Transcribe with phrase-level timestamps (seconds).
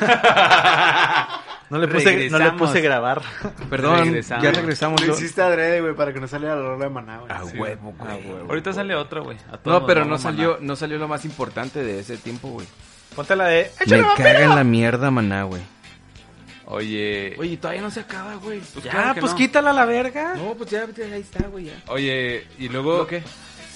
[1.70, 3.20] No le puse, no le puse grabar.
[3.68, 4.42] Perdón, Regresamos.
[4.42, 5.06] ya regresamos.
[5.06, 7.30] Lo hiciste adrede, güey, para que no saliera la rola de maná, güey.
[7.30, 7.58] A Sí.
[7.58, 8.10] huevo, güey.
[8.10, 8.46] Ah, huevo.
[8.48, 9.36] Ahorita sale otra, güey.
[9.66, 10.66] No, pero no salió, maná.
[10.66, 12.66] no salió lo más importante de ese tiempo, güey.
[13.14, 13.70] Ponte la de.
[13.86, 15.60] Me caga en la mierda, maná, güey.
[16.64, 18.60] Oye, Oye, todavía no se acaba, güey.
[18.60, 19.38] Pues ya, claro pues no.
[19.38, 20.34] quítala a la verga.
[20.36, 21.72] No, pues ya, ya, ahí está, güey, ya.
[21.88, 22.98] oye, y luego...
[22.98, 23.22] ¿Lo qué?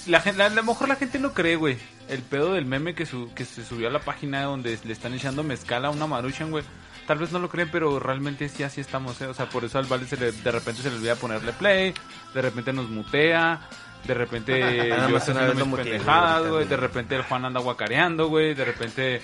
[0.07, 1.77] La gente, a lo mejor la gente no cree, güey.
[2.09, 5.13] El pedo del meme que, su- que se subió a la página donde le están
[5.13, 6.63] echando mezcal a una maruchan, güey.
[7.07, 9.27] Tal vez no lo creen, pero realmente sí así estamos, ¿eh?
[9.27, 11.93] O sea, por eso al Vale se le- de repente se le olvida ponerle play,
[12.33, 13.61] de repente nos mutea,
[14.05, 14.59] de repente
[15.09, 18.53] yo estoy haciendo mis pendejadas, güey, De repente el Juan anda guacareando, güey.
[18.53, 19.21] De repente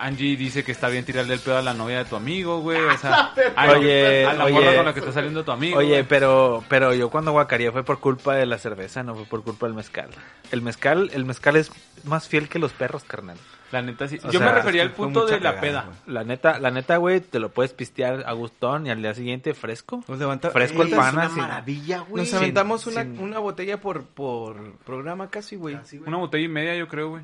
[0.00, 2.80] Angie dice que está bien tirarle el pedo a la novia de tu amigo, güey.
[2.80, 4.54] O sea, a la- Oye, a la oye.
[4.54, 5.78] morra con la que está saliendo tu amigo.
[5.78, 6.02] Oye, güey.
[6.04, 9.66] pero, pero yo cuando guacaría fue por culpa de la cerveza, no fue por culpa
[9.66, 10.08] del mezcal.
[10.50, 11.70] El mezcal, el mezcal es
[12.04, 13.36] más fiel que los perros, carnal.
[13.72, 14.18] La neta sí.
[14.24, 15.84] O Yo sea, me refería al punto de la peda.
[15.86, 15.96] güey.
[16.14, 19.54] La neta, la neta, güey, te lo puedes pistear a gustón y al día siguiente
[19.54, 20.02] fresco.
[20.08, 20.50] Nos levanta...
[20.50, 22.24] Fresco el Ey, pan, Es una maravilla, güey.
[22.24, 25.78] Nos aventamos una, sin- una botella por, por programa casi, güey.
[26.04, 27.22] Una botella y media, yo creo, güey.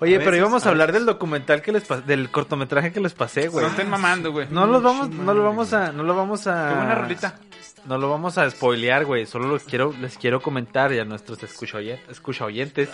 [0.00, 2.92] Oye, A pero veces, íbamos a a hablar del documental que les pas- del cortometraje
[2.92, 3.64] que les pasé, güey.
[3.64, 4.46] No estén mamando, güey.
[4.50, 6.68] No los vamos, no lo vamos a, no lo vamos a.
[6.68, 7.38] Qué buena rolita.
[7.86, 9.26] No lo vamos a spoilear, güey.
[9.26, 12.90] Solo los quiero, les quiero comentar y a nuestros escucha oyentes, escucha oyentes.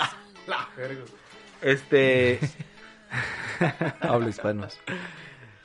[0.47, 1.03] La verga.
[1.61, 2.39] Este,
[4.01, 4.79] Habla hispanos.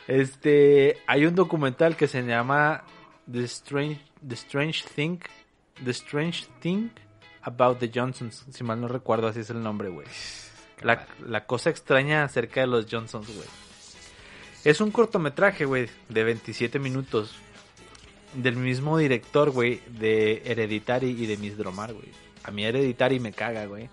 [0.07, 2.83] este, hay un documental que se llama
[3.31, 5.19] The Strange, The Strange Thing,
[5.83, 6.89] The Strange Thing
[7.41, 8.45] About the Johnsons.
[8.51, 10.07] Si mal no recuerdo, así es el nombre, güey.
[10.81, 13.47] La, la cosa extraña acerca de los Johnsons, güey.
[14.63, 17.36] Es un cortometraje, güey, de 27 minutos.
[18.33, 22.09] Del mismo director, güey, de Hereditary y de Miss Dromar, güey.
[22.44, 23.89] A mí Hereditary me caga, güey.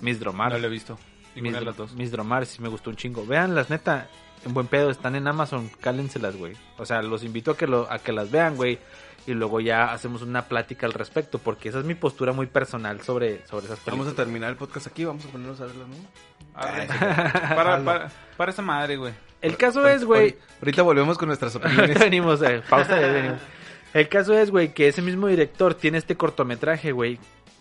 [0.00, 0.52] Miss Dromar.
[0.52, 0.98] No lo he visto.
[1.34, 1.94] Mis, Ninguna de las dos.
[1.94, 3.26] mis Dromar sí me gustó un chingo.
[3.26, 4.08] Vean las neta,
[4.44, 6.54] en buen pedo, están en Amazon, cálenselas, güey.
[6.78, 8.78] O sea, los invito a que lo, a que las vean, güey.
[9.26, 13.00] Y luego ya hacemos una plática al respecto, porque esa es mi postura muy personal
[13.02, 14.12] sobre, sobre esas Vamos películas.
[14.12, 15.94] a terminar el podcast aquí, vamos a ponernos a verlo, ¿no?
[16.54, 16.86] Arre.
[16.86, 19.12] para, para, para esa madre, güey.
[19.42, 21.98] El caso es, güey, Ahorita volvemos con nuestras opiniones.
[21.98, 23.40] venimos, eh, pausa ya venimos.
[23.92, 27.18] El caso es, güey, que ese mismo director tiene este cortometraje, güey.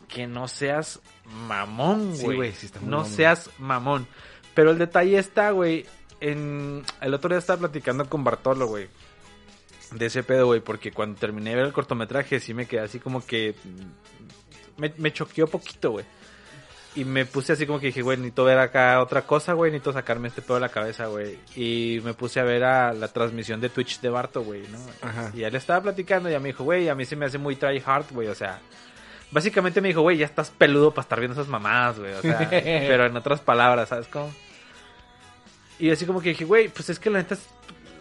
[0.07, 1.01] Que no seas
[1.47, 2.37] mamón, Sí, güey.
[2.37, 3.11] güey, sí está muy no mamón.
[3.11, 4.07] seas mamón.
[4.53, 5.85] Pero el detalle está, güey.
[6.21, 6.83] En...
[7.01, 8.87] El otro día estaba platicando con Bartolo, güey.
[9.91, 10.59] De ese pedo, güey.
[10.61, 13.55] Porque cuando terminé de ver el cortometraje, sí me quedé así como que.
[13.63, 16.05] mm, Me, me choqueó poquito, güey.
[16.97, 19.91] Y me puse así como que dije, güey, necesito ver acá otra cosa, güey, necesito
[19.91, 21.37] sacarme este pedo de la cabeza, güey.
[21.53, 24.79] Y me puse a ver a la transmisión de Twitch de Barto, güey, ¿no?
[25.01, 25.29] Ajá.
[25.33, 27.57] Y le estaba platicando y ya me dijo, güey, a mí se me hace muy
[27.57, 28.61] try hard, güey, o sea...
[29.31, 32.47] Básicamente me dijo, güey, ya estás peludo para estar viendo esas mamadas, güey, o sea...
[32.49, 34.33] pero en otras palabras, ¿sabes cómo?
[35.79, 37.35] Y así como que dije, güey, pues es que la neta...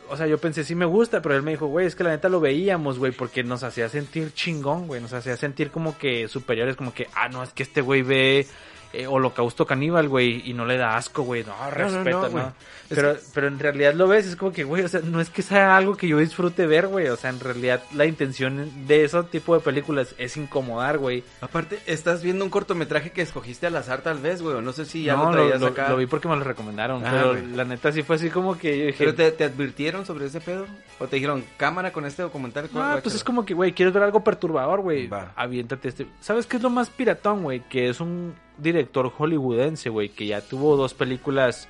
[0.09, 2.11] O sea, yo pensé, sí me gusta, pero él me dijo, güey, es que la
[2.11, 5.01] neta lo veíamos, güey, porque nos hacía sentir chingón, güey.
[5.01, 8.47] Nos hacía sentir como que superiores, como que, ah, no, es que este güey ve
[8.95, 11.45] eh, Holocausto Caníbal, güey, y no le da asco, güey.
[11.45, 12.53] No, respeto, no,
[12.89, 15.43] Pero, pero en realidad lo ves, es como que, güey, o sea, no es que
[15.43, 17.09] sea algo que yo disfrute ver, güey.
[17.09, 21.25] O sea, en realidad la intención de ese tipo de películas es incomodar, güey.
[21.41, 24.85] Aparte, estás viendo un cortometraje que escogiste al azar tal vez, güey, o no sé
[24.85, 25.89] si ya no, lo traías lo, acá.
[25.89, 27.47] lo vi porque me lo recomendaron, Ah, pero güey.
[27.55, 28.99] la neta sí fue así como que yo dije...
[28.99, 30.67] ¿Pero te, te advirtieron sobre ese pedo?
[30.99, 32.65] ¿O te dijeron, cámara con este documental?
[32.73, 33.03] No, guáchalo"?
[33.03, 35.07] pues es como que, güey, quieres ver algo perturbador, güey.
[35.09, 35.33] Va.
[35.37, 36.07] Aviéntate este.
[36.21, 37.61] ¿Sabes qué es lo más piratón, güey?
[37.69, 41.69] Que es un director hollywoodense, güey, que ya tuvo dos películas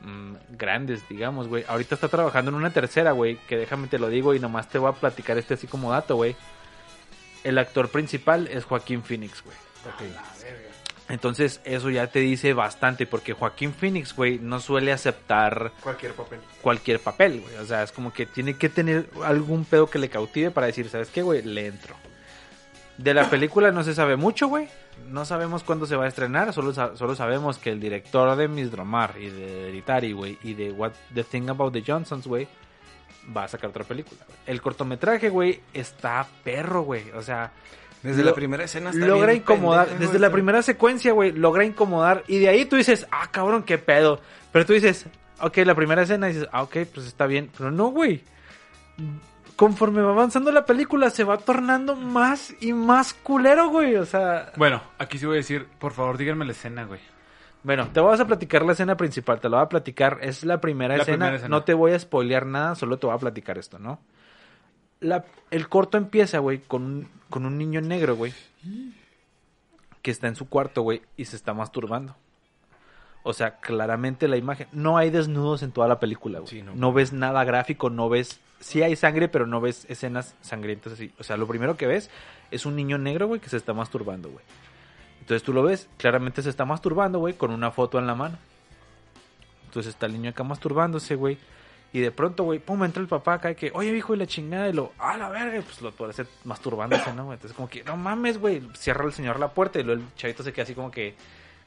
[0.00, 1.64] mm, grandes, digamos, güey.
[1.68, 4.78] Ahorita está trabajando en una tercera, güey, que déjame te lo digo y nomás te
[4.78, 6.36] voy a platicar este así como dato, güey.
[7.42, 9.56] El actor principal es Joaquín Phoenix, güey.
[11.08, 16.40] Entonces, eso ya te dice bastante, porque Joaquín Phoenix, güey, no suele aceptar Cualquier papel.
[16.62, 17.56] cualquier papel, güey.
[17.56, 20.88] O sea, es como que tiene que tener algún pedo que le cautive para decir,
[20.88, 21.42] ¿sabes qué, güey?
[21.42, 21.94] Le entro.
[22.98, 24.68] De la película no se sabe mucho, güey.
[25.10, 26.52] No sabemos cuándo se va a estrenar.
[26.52, 30.70] Solo, solo sabemos que el director de Miss Dromar y de Hereditary, güey, y de
[30.70, 32.46] What the Thing About the Johnsons, güey,
[33.36, 34.20] va a sacar otra película.
[34.46, 37.10] El cortometraje, güey, está perro, güey.
[37.16, 37.52] O sea,
[38.02, 39.86] Desde lo- la primera escena está logra bien incomodar.
[39.88, 42.22] pendejo, Desde la primera secuencia, güey, logra incomodar.
[42.28, 44.20] Y de ahí tú dices, ah, cabrón, qué pedo.
[44.52, 45.06] Pero tú dices,
[45.40, 47.50] ok, la primera escena dices, ah, ok, pues está bien.
[47.58, 48.22] Pero no, güey.
[49.56, 53.94] Conforme va avanzando la película, se va tornando más y más culero, güey.
[53.96, 57.00] O sea, Bueno, aquí sí voy a decir, por favor, díganme la escena, güey.
[57.62, 59.40] bueno, te vas a platicar la escena principal.
[59.40, 60.18] Te la voy a platicar.
[60.22, 61.16] Es la primera, La escena.
[61.18, 61.48] primera escena.
[61.56, 64.00] No te voy a spoilear nada, solo te voy a platicar esto, ¿no?
[65.00, 68.32] La, el corto empieza, güey, con, un- con un niño negro, güey.
[70.02, 72.16] Que está en su cuarto, güey, y se está masturbando.
[73.26, 74.68] O sea, claramente la imagen.
[74.70, 76.50] No hay desnudos en toda la película, güey.
[76.50, 76.74] Sí, no.
[76.74, 76.92] no.
[76.92, 78.38] ves nada gráfico, no ves.
[78.60, 81.10] Sí hay sangre, pero no ves escenas sangrientas así.
[81.18, 82.10] O sea, lo primero que ves
[82.50, 84.44] es un niño negro, güey, que se está masturbando, güey.
[85.20, 88.36] Entonces tú lo ves, claramente se está masturbando, güey, con una foto en la mano.
[89.64, 91.38] Entonces está el niño acá masturbándose, güey.
[91.94, 94.26] Y de pronto, güey, pum, entra el papá acá y que, oye, hijo, y la
[94.26, 97.36] chingada, y lo, ah, la verga, pues lo parece masturbándose, ¿no, güey?
[97.36, 100.42] Entonces como que, no mames, güey, cierra el señor la puerta y luego el chavito
[100.42, 101.14] se queda así como que,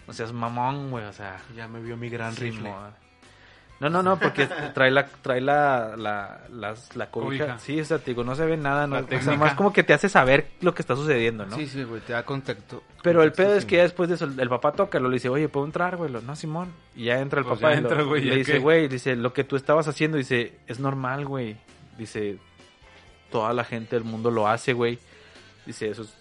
[0.08, 2.70] no seas mamón, güey, o sea, Ya me vio mi gran Sí, rifle.
[2.70, 3.08] mo-
[3.80, 7.44] No, no, no, porque trae la, trae la, la, las- la cobija.
[7.46, 7.60] Cobija.
[7.60, 9.72] Sí, o sea, te digo, no se ve nada, no, La o sea, más como
[9.72, 11.56] que te hace saber lo que está sucediendo, ¿no?
[11.56, 12.82] Sí, sí, güey, te da contacto.
[13.04, 13.68] Pero el pedo es sí.
[13.70, 16.12] que ya después de eso, el papá toca, lo le dice, oye, ¿puedo entrar, güey?
[16.12, 16.74] Lo, No, Simón.
[16.96, 18.58] Y ya entra el Pues papá ya y lo- entra, güey, le ¿ya dice, qué?
[18.60, 21.56] güey, dice, lo que tú estabas haciendo, dice, es normal, güey.
[22.00, 22.40] Dice,
[23.32, 24.98] toda la gente del mundo lo hace, güey.
[25.68, 26.16] Dice, eso es,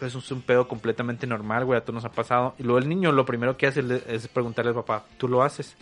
[0.00, 2.54] es un pedo completamente normal, güey, a todos nos ha pasado.
[2.58, 5.76] Y luego el niño lo primero que hace es- preguntarle al papá, ¿tú lo haces?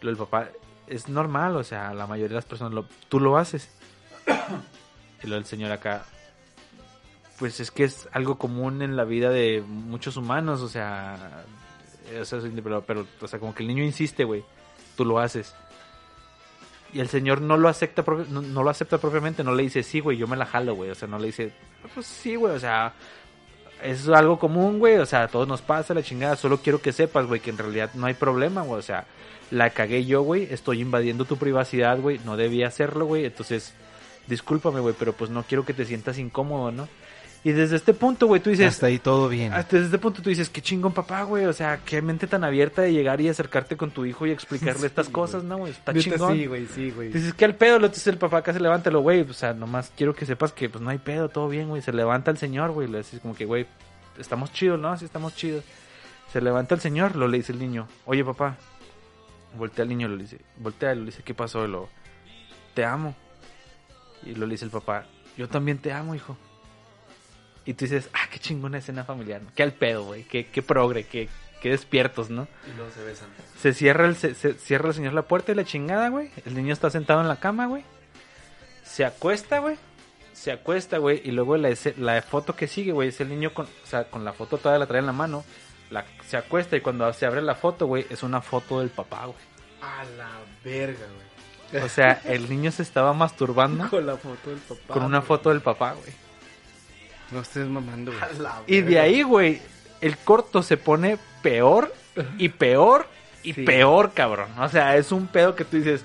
[0.00, 0.48] Lo el papá,
[0.86, 3.68] es normal, o sea, la mayoría de las personas, lo, ¿tú lo haces?
[5.22, 6.04] Y luego el señor acá,
[7.38, 11.44] pues es que es algo común en la vida de muchos humanos, o sea,
[12.12, 14.44] eso es- pero, pero, o sea, como que el niño insiste, güey,
[14.96, 15.54] tú lo haces.
[16.92, 20.00] Y el señor no lo acepta, no, no lo acepta propiamente, no le dice, sí,
[20.00, 21.52] güey, yo me la jalo, güey, o sea, no le dice,
[21.94, 22.94] pues sí, güey, o sea,
[23.82, 26.92] es algo común, güey, o sea, a todos nos pasa la chingada, solo quiero que
[26.92, 29.04] sepas, güey, que en realidad no hay problema, güey, o sea,
[29.50, 33.74] la cagué yo, güey, estoy invadiendo tu privacidad, güey, no debía hacerlo, güey, entonces,
[34.26, 36.88] discúlpame, güey, pero pues no quiero que te sientas incómodo, ¿no?
[37.44, 39.52] Y desde este punto, güey, tú dices, Hasta ahí todo bien.
[39.52, 42.42] hasta desde este punto tú dices, qué chingón papá, güey, o sea, qué mente tan
[42.42, 45.72] abierta de llegar y acercarte con tu hijo y explicarle estas cosas, ¿no, güey?
[45.72, 46.36] Está chingón.
[46.36, 47.12] Sí, güey, sí, güey.
[47.12, 47.76] Dices, ¿qué al pedo?
[47.76, 50.68] Entonces el papá acá se levanta, lo güey, o sea, nomás quiero que sepas que
[50.68, 51.80] pues no hay pedo, todo bien, güey.
[51.80, 53.66] Se levanta el señor, güey, le dices como que, güey,
[54.18, 54.96] estamos chidos, ¿no?
[54.98, 55.64] Sí, estamos chidos.
[56.32, 58.56] Se levanta el señor, lo le dice el niño, oye papá,
[59.56, 61.66] voltea al niño, lo dice, voltea, lo dice, ¿qué pasó?
[61.66, 61.88] Lo,
[62.74, 63.14] te amo.
[64.24, 65.06] Y lo le dice el papá,
[65.36, 66.36] yo también te amo, hijo.
[67.68, 69.50] Y tú dices, ah, qué chingona escena familiar, ¿no?
[69.54, 71.28] Qué al pedo, güey, qué, qué progre, qué,
[71.60, 72.48] qué despiertos, ¿no?
[72.66, 73.28] Y luego se besan.
[73.60, 76.30] Se cierra el, se, se cierra el señor la puerta y la chingada, güey.
[76.46, 77.84] El niño está sentado en la cama, güey.
[78.84, 79.76] Se acuesta, güey.
[80.32, 81.20] Se acuesta, güey.
[81.24, 81.68] Y luego la,
[81.98, 84.78] la foto que sigue, güey, es el niño con, o sea, con la foto todavía
[84.78, 85.44] la trae en la mano.
[85.90, 89.26] La, se acuesta y cuando se abre la foto, güey, es una foto del papá,
[89.26, 89.36] güey.
[89.82, 90.30] A la
[90.64, 91.04] verga,
[91.70, 91.82] güey.
[91.84, 94.94] O sea, el niño se estaba masturbando Con la foto del papá.
[94.94, 95.28] con una güey.
[95.28, 96.27] foto del papá, güey.
[97.30, 98.22] No estés mamando, güey.
[98.66, 99.60] Y de ahí, güey,
[100.00, 101.92] el corto se pone peor
[102.38, 103.06] y peor
[103.42, 103.62] y Sí.
[103.62, 104.48] peor, cabrón.
[104.58, 106.04] O sea, es un pedo que tú dices,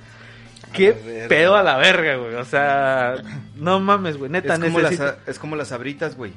[0.74, 2.36] ¿qué pedo a la verga, güey?
[2.36, 3.16] O sea,
[3.56, 5.20] no mames, güey, neta, Es como, las, necesito...
[5.32, 6.34] es como las abritas, güey.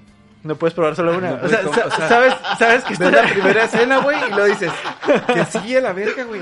[0.46, 1.30] No puedes probar solo una.
[1.32, 3.10] No o, sea, o sea, ¿sabes, sabes que está...
[3.10, 4.70] la primera escena, güey, y lo dices,
[5.26, 6.40] que sigue a la verga, güey.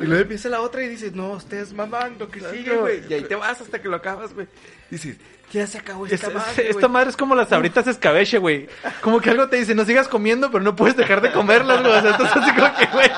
[0.00, 3.02] Y luego empieza la otra y dices, no, estés mamando, que sigue, güey.
[3.08, 4.48] Y ahí te vas hasta que lo acabas, güey.
[4.90, 5.16] Dices,
[5.52, 8.68] ya se acabó esta Es- madre, esta madre es como las sabritas escabeche, güey.
[9.00, 11.92] Como que algo te dice, no sigas comiendo, pero no puedes dejar de comerlas, güey.
[11.94, 13.10] O sea, entonces así como que, güey,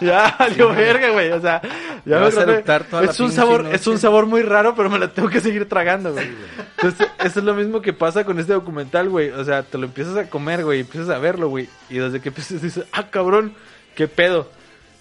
[0.00, 1.30] ya valió verga, güey.
[1.32, 1.60] O sea,
[2.04, 3.76] ya vas a eructar toda la es un pinche sabor, noche.
[3.76, 6.28] es un sabor muy raro, pero me la tengo que seguir tragando, güey.
[6.76, 9.30] Entonces, eso es lo mismo que pasa con este documental, güey.
[9.30, 11.68] O sea, te lo empiezas a comer, güey, y empiezas a verlo, güey.
[11.88, 13.54] Y desde que empiezas dices, ah, cabrón,
[13.94, 14.48] qué pedo.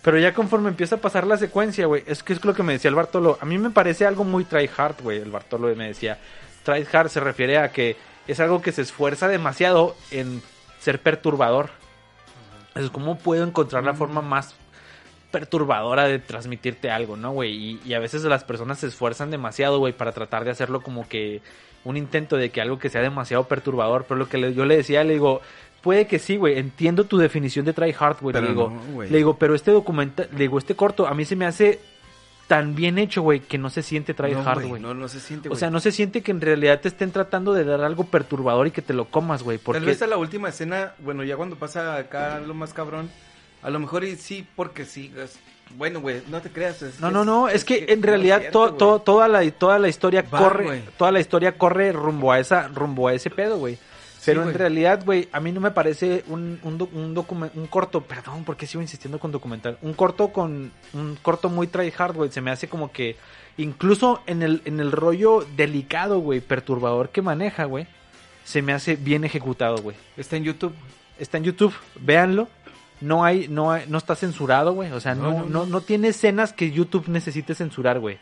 [0.02, 2.74] Pero ya conforme empieza a pasar la secuencia, güey, es que es lo que me
[2.74, 3.38] decía el Bartolo.
[3.42, 5.20] A mí me parece algo muy try hard, güey.
[5.20, 6.18] El Bartolo me decía,
[6.64, 10.42] try hard se refiere a que es algo que se esfuerza demasiado en
[10.80, 11.70] ser perturbador.
[12.76, 14.56] Es como puedo encontrar la forma más
[15.32, 17.54] perturbadora de transmitirte algo, ¿no, güey?
[17.54, 21.08] Y, y a veces las personas se esfuerzan demasiado, güey, para tratar de hacerlo como
[21.08, 21.42] que
[21.84, 24.06] un intento de que algo que sea demasiado perturbador.
[24.08, 25.42] Pero lo que le- yo le decía, le digo,
[25.82, 28.34] puede que sí, güey, entiendo tu definición de try hard, güey.
[28.42, 31.36] Le digo, no, le digo, pero este documental, le digo, este corto, a mí se
[31.36, 31.80] me hace
[32.48, 34.82] tan bien hecho, güey, que no se siente try No, hard, güey.
[34.82, 35.60] No, no se siente, o güey.
[35.60, 38.72] sea, no se siente que en realidad te estén tratando de dar algo perturbador y
[38.72, 39.58] que te lo comas, güey.
[39.58, 43.10] Porque Tal vez a la última escena, bueno, ya cuando pasa acá lo más cabrón,
[43.68, 45.12] a lo mejor y sí, porque sí.
[45.22, 45.38] es-
[45.76, 46.82] bueno, güey, no te creas.
[46.82, 50.24] es- No, no, no, es que en realidad cierto, to- toda la toda la historia
[50.24, 53.78] corre, toda la historia corre rumbo a esa rumbo a ese pedo, güey.
[54.26, 58.44] Pero en realidad, güey, a mí no me parece un un, un, un corto, perdón,
[58.46, 62.42] porque sigo insistiendo con documental, un corto con un corto muy try hard, güey, se
[62.42, 63.16] me hace como que
[63.58, 67.88] incluso en el en el rollo delicado, güey, perturbador que maneja, güey,
[68.44, 69.96] se me hace bien ejecutado, güey.
[70.16, 70.74] Está en YouTube.
[71.20, 72.48] Está en YouTube, véanlo.
[73.02, 74.92] No hay, no hay- no está censurado, güey.
[74.92, 78.18] O sea, no, No, no, no, no, tiene escenas que YouTube necesite censurar, güey.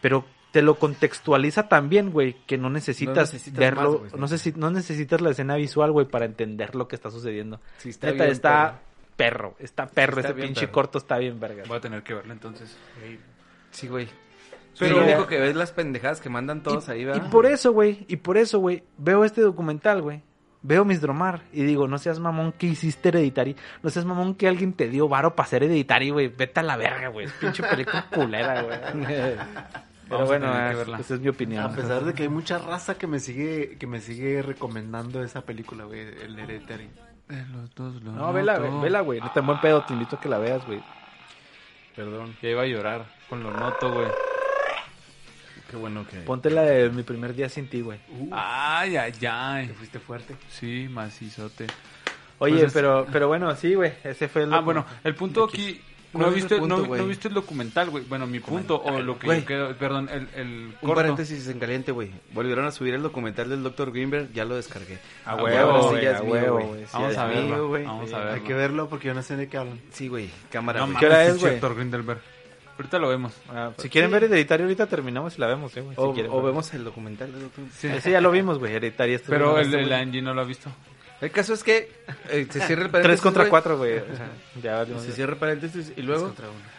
[0.00, 4.70] Pero te lo contextualiza también, güey, que no necesitas, necesitas verlo, más, no, necesi- no
[4.70, 7.60] necesitas la escena visual, güey, para entender lo que está sucediendo.
[7.78, 8.78] Sí, está Neta, bien, está
[9.16, 10.72] perro, está perro, Está ese pinche perro.
[10.72, 11.64] corto está bien verga.
[11.68, 12.76] Voy a tener que verlo entonces.
[13.70, 14.08] Sí, güey.
[14.78, 17.30] Pero- lo único que ves las pendejadas que mandan todos y, ahí, y ¿verdad?
[17.30, 20.22] por eso, güey, y por eso, güey, veo este documental, güey.
[20.62, 24.48] Veo mis dromar y digo, no seas mamón que hiciste Hereditary, no seas mamón que
[24.48, 27.62] alguien te dio varo para hacer Hereditary, güey, vete a la verga, güey, es pinche
[27.62, 28.78] película culera, güey.
[30.08, 30.98] Pero Vamos bueno, verla.
[30.98, 31.62] esa es mi opinión.
[31.64, 35.42] A pesar de que hay mucha raza que me sigue que me sigue recomendando esa
[35.42, 36.88] película, güey, el Hereditary.
[37.52, 40.20] los dos lo No, vela, güey, vela, güey, no te buen pedo, te invito a
[40.20, 40.82] que la veas, güey.
[41.94, 42.34] Perdón.
[42.40, 44.06] Ya iba a llorar con lo noto, güey.
[45.70, 46.18] Qué bueno que...
[46.20, 47.98] Ponte la de mi primer día sin ti, güey.
[48.32, 49.66] Ay, ay, ay.
[49.68, 50.34] Te fuiste fuerte.
[50.50, 51.66] Sí, macizote.
[52.38, 54.52] Oye, Pues es- pero, pero bueno, sí, güey, ese fue el...
[54.52, 55.80] Ah, bueno, el punto aquí...
[56.10, 58.02] ¿Cuál No viste, punto, no, viste el documental, güey.
[58.04, 59.40] Bueno, mi punto, o lo que Güey.
[59.40, 60.94] yo quedo, perdón, el, el Un corto.
[60.94, 62.10] paréntesis en caliente, güey.
[62.32, 63.92] Volvieron a subir el documental del Dr.
[63.92, 64.98] Greenberg, ya lo descargué.
[65.26, 66.84] A huevo, ahora sí güey, ya es a huevo, güey.
[66.90, 67.84] Vamos a verlo, güey.
[67.84, 68.32] vamos a verlo.
[68.32, 69.78] Hay que verlo porque yo no sé de qué hablan.
[69.90, 70.30] Sí, güey.
[70.50, 71.56] Cámara, No ¿Qué hora es, güey?
[71.56, 72.20] Héctor Grindelberg.
[72.78, 73.32] Ahorita lo vemos.
[73.48, 75.96] Ah, si quieren ver Hereditario ahorita terminamos y la vemos, eh, güey.
[75.96, 77.64] si O, o vemos el documental Dr.
[77.74, 77.88] Sí.
[77.88, 79.16] Ese ya lo vimos, güey, Hereditario.
[79.16, 80.70] este Pero güey, el este de Angie no lo ha visto.
[81.20, 81.90] El caso es que
[82.30, 83.50] eh, se cierra el paréntesis, Tres contra güey.
[83.50, 83.98] cuatro, güey.
[83.98, 84.28] o sea,
[84.62, 84.86] ya.
[85.00, 86.32] Se cierra el paréntesis y luego...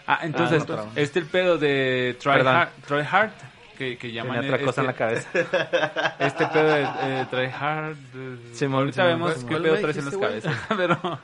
[0.08, 0.90] Ah, entonces, no, perdón.
[0.96, 2.40] este el pedo de Try.
[2.48, 3.32] Hard, Try Hard
[3.78, 6.16] que, que llaman Tenía otra cosa en la este, cabeza.
[6.20, 7.98] este pedo de eh, Try Hard.
[8.16, 9.46] eh, Simón, ahorita Simón, vemos Simón.
[9.48, 10.68] qué ¿Cuál pedo traes en las dijiste, cabezas.
[10.78, 11.20] Pero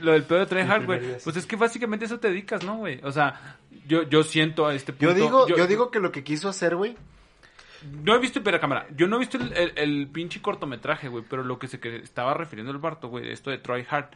[0.00, 2.76] lo del pedo de Try Hard, güey, pues es que básicamente eso te dedicas, ¿no,
[2.76, 3.00] güey?
[3.02, 5.06] O sea, yo, yo siento a este punto.
[5.06, 6.96] Yo digo, yo, digo que lo que quiso hacer, güey,
[8.02, 8.86] No he visto, espera, cámara.
[8.96, 11.24] Yo no he visto el, el, el pinche cortometraje, güey.
[11.28, 14.10] Pero lo que se que estaba refiriendo el Barto, güey, esto de Try Hard.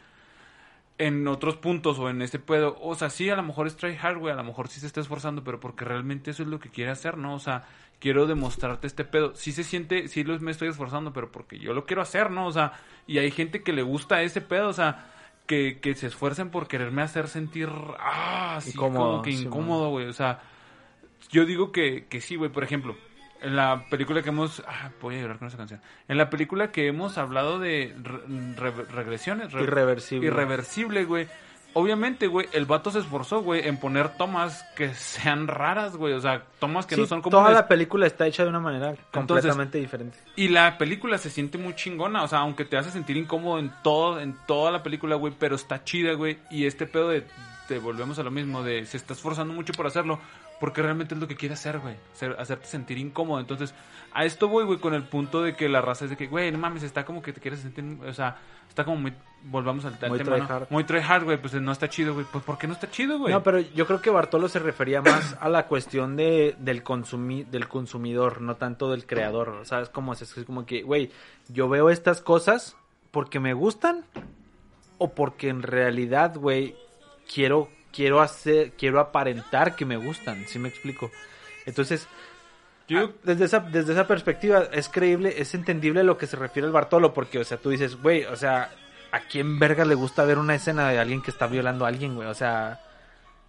[0.97, 2.77] En otros puntos o en este pedo.
[2.81, 4.33] O sea, sí, a lo mejor es Try Hard, güey.
[4.33, 6.91] A lo mejor sí se está esforzando, pero porque realmente eso es lo que quiere
[6.91, 7.33] hacer, ¿no?
[7.33, 7.63] O sea,
[7.99, 9.33] quiero demostrarte este pedo.
[9.35, 12.45] Sí se siente, sí lo, me estoy esforzando, pero porque yo lo quiero hacer, ¿no?
[12.45, 12.73] O sea,
[13.07, 15.07] y hay gente que le gusta ese pedo, o sea.
[15.47, 17.67] Que, que se esfuercen por quererme hacer sentir
[17.99, 20.07] ah, así Incómodo, como que sí, incómodo, güey.
[20.07, 20.39] O sea,
[21.29, 22.49] yo digo que, que sí, güey.
[22.51, 22.95] Por ejemplo,
[23.41, 24.63] en la película que hemos...
[24.65, 25.81] Ah, voy a llorar con esa canción.
[26.07, 29.51] En la película que hemos hablado de re- re- regresiones...
[29.51, 30.27] re- Irreversible.
[30.27, 31.27] Irreversible, güey.
[31.73, 36.13] Obviamente, güey, el vato se esforzó, güey, en poner tomas que sean raras, güey.
[36.13, 37.53] O sea, tomas que Sí, no son toda comunes.
[37.55, 40.17] la película está hecha de una manera completamente diferente.
[40.35, 43.71] Y la película se siente muy chingona, o sea, aunque te hace sentir incómodo en
[43.83, 46.37] todo, en toda la película, güey, pero está chida, güey.
[46.49, 47.25] Y este pedo de,
[47.69, 50.19] de volvemos a lo mismo, de se está esforzando mucho por hacerlo,
[50.61, 51.95] porque realmente es lo que quiere hacer, güey,
[52.37, 53.41] hacerte sentir incómodo.
[53.41, 53.73] Entonces,
[54.13, 56.51] a esto voy, güey, con el punto de que la raza es de que, güey,
[56.53, 58.37] no mames, está como que te quieres sentir, o sea,
[58.69, 59.13] está como muy,
[59.43, 60.45] volvamos al, al Muy tema, ¿no?
[60.45, 60.67] tryhard.
[60.69, 62.25] Muy try hard, güey, pues no está chido, güey.
[62.31, 63.33] Pues, ¿por qué no está chido, güey?
[63.33, 67.45] No, pero yo creo que Bartolo se refería más a la cuestión de, del, consumi-
[67.47, 69.61] del consumidor, no tanto del creador.
[69.63, 70.21] ¿Sabes cómo es?
[70.21, 71.11] Es como que, güey,
[71.49, 72.77] yo veo estas cosas
[73.09, 74.05] porque me gustan
[74.99, 76.75] o porque en realidad, güey,
[77.33, 81.11] quiero, quiero hacer, quiero aparentar que me gustan, ¿sí me explico?
[81.65, 82.07] Entonces,
[82.87, 86.35] Yo- ah, desde esa, desde esa perspectiva es creíble, es entendible a lo que se
[86.37, 88.69] refiere el Bartolo, porque, o sea, tú dices, güey, o sea,
[89.11, 92.15] ¿a quién verga le gusta ver una escena de alguien que está violando a alguien,
[92.15, 92.27] güey?
[92.27, 92.79] O sea...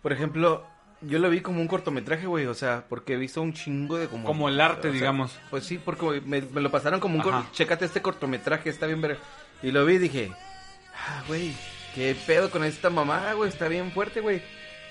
[0.03, 0.67] Por ejemplo,
[1.01, 4.09] yo lo vi como un cortometraje, güey, o sea, porque he visto un chingo de
[4.09, 4.25] como...
[4.27, 5.39] Como el arte, o sea, digamos.
[5.49, 7.53] Pues sí, porque me, me lo pasaron como un...
[7.53, 9.19] Chécate este cortometraje, está bien ver...
[9.63, 10.33] Y lo vi y dije,
[10.97, 11.55] ah, güey,
[11.95, 14.43] qué pedo con esta mamá, güey, está bien fuerte, güey.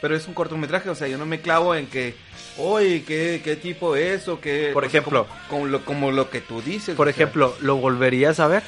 [0.01, 2.15] Pero es un cortometraje, o sea, yo no me clavo en que,
[2.57, 4.71] oye, ¿qué, qué tipo es o qué...
[4.73, 5.27] Por o sea, ejemplo.
[5.27, 6.95] como, como lo, como lo que tú dices.
[6.95, 7.11] Por sea.
[7.11, 8.63] ejemplo, ¿lo volverías a ver?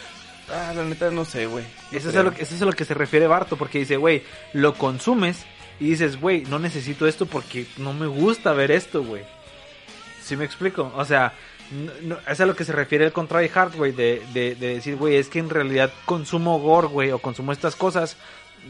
[0.50, 1.66] Ah, la neta no sé, güey.
[1.92, 3.98] No Eso es, a lo, eso es a lo que se refiere Barto, porque dice,
[3.98, 4.24] güey,
[4.54, 5.46] lo consumes
[5.80, 9.24] y dices, güey, no necesito esto porque no me gusta ver esto, güey.
[10.22, 10.92] ¿Sí me explico?
[10.96, 11.34] O sea,
[11.74, 14.76] no, no- es a lo que se refiere el Contra Hard, güey, de, de, de
[14.76, 18.18] decir, güey, es que en realidad consumo gore, güey, o consumo estas cosas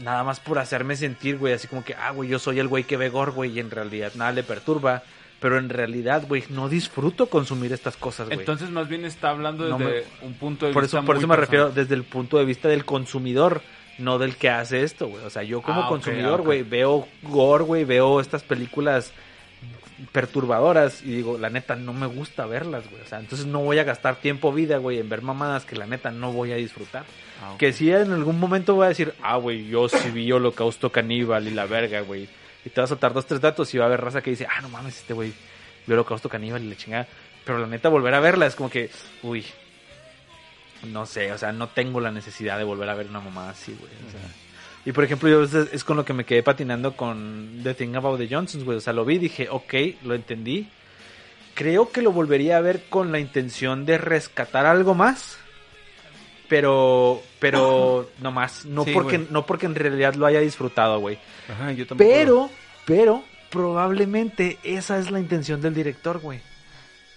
[0.02, 2.84] nada más por hacerme sentir, güey, así como que, ah, güey, yo soy el güey
[2.84, 5.02] que ve gore, güey, y en realidad nada le perturba.
[5.40, 8.38] Pero en realidad, güey, no disfruto consumir estas cosas, güey.
[8.38, 11.20] Entonces, más bien está hablando No desde un punto de Por vista eso, por muy
[11.20, 11.40] eso me personal.
[11.66, 13.60] refiero desde el punto de vista del consumidor,
[13.98, 15.22] no del que hace esto, güey.
[15.24, 19.12] O sea, yo como Ah, consumidor, güey, veo gore, güey, veo estas películas
[20.12, 23.02] perturbadoras y digo, la neta, no me gusta verlas, güey.
[23.02, 25.86] O sea, entonces no voy a gastar tiempo, vida, güey, en ver mamadas que la
[25.86, 27.04] neta no voy a disfrutar.
[27.42, 27.54] Ah.
[27.58, 31.46] Que sí en algún momento voy a decir, ah, güey, yo sí vi Holocausto Caníbal
[31.46, 32.28] y la verga, güey.
[32.64, 34.60] Y te vas a dos, tres datos y va a haber raza que dice, ah,
[34.62, 35.32] no mames, este güey
[35.86, 37.06] vio Holocausto Caníbal y la chingada.
[37.44, 38.90] Pero la neta, volver a verla es como que,
[39.22, 39.44] uy,
[40.84, 43.76] no sé, o sea, no tengo la necesidad de volver a ver una mamada así,
[43.78, 43.92] güey.
[44.08, 44.43] o sea.
[44.86, 47.94] Y por ejemplo, yo es, es con lo que me quedé patinando con The Thing
[47.96, 48.78] About the Johnsons, güey.
[48.78, 50.68] O sea, lo vi y dije, ok, lo entendí.
[51.54, 55.38] Creo que lo volvería a ver con la intención de rescatar algo más.
[56.48, 59.28] pero, pero, no Sí, porque, güey.
[59.30, 61.18] no porque en realidad lo haya disfrutado, güey.
[61.48, 62.10] Ajá, yo tampoco.
[62.10, 62.50] Pero,
[62.84, 66.40] pero, probablemente esa es la intención del director, güey.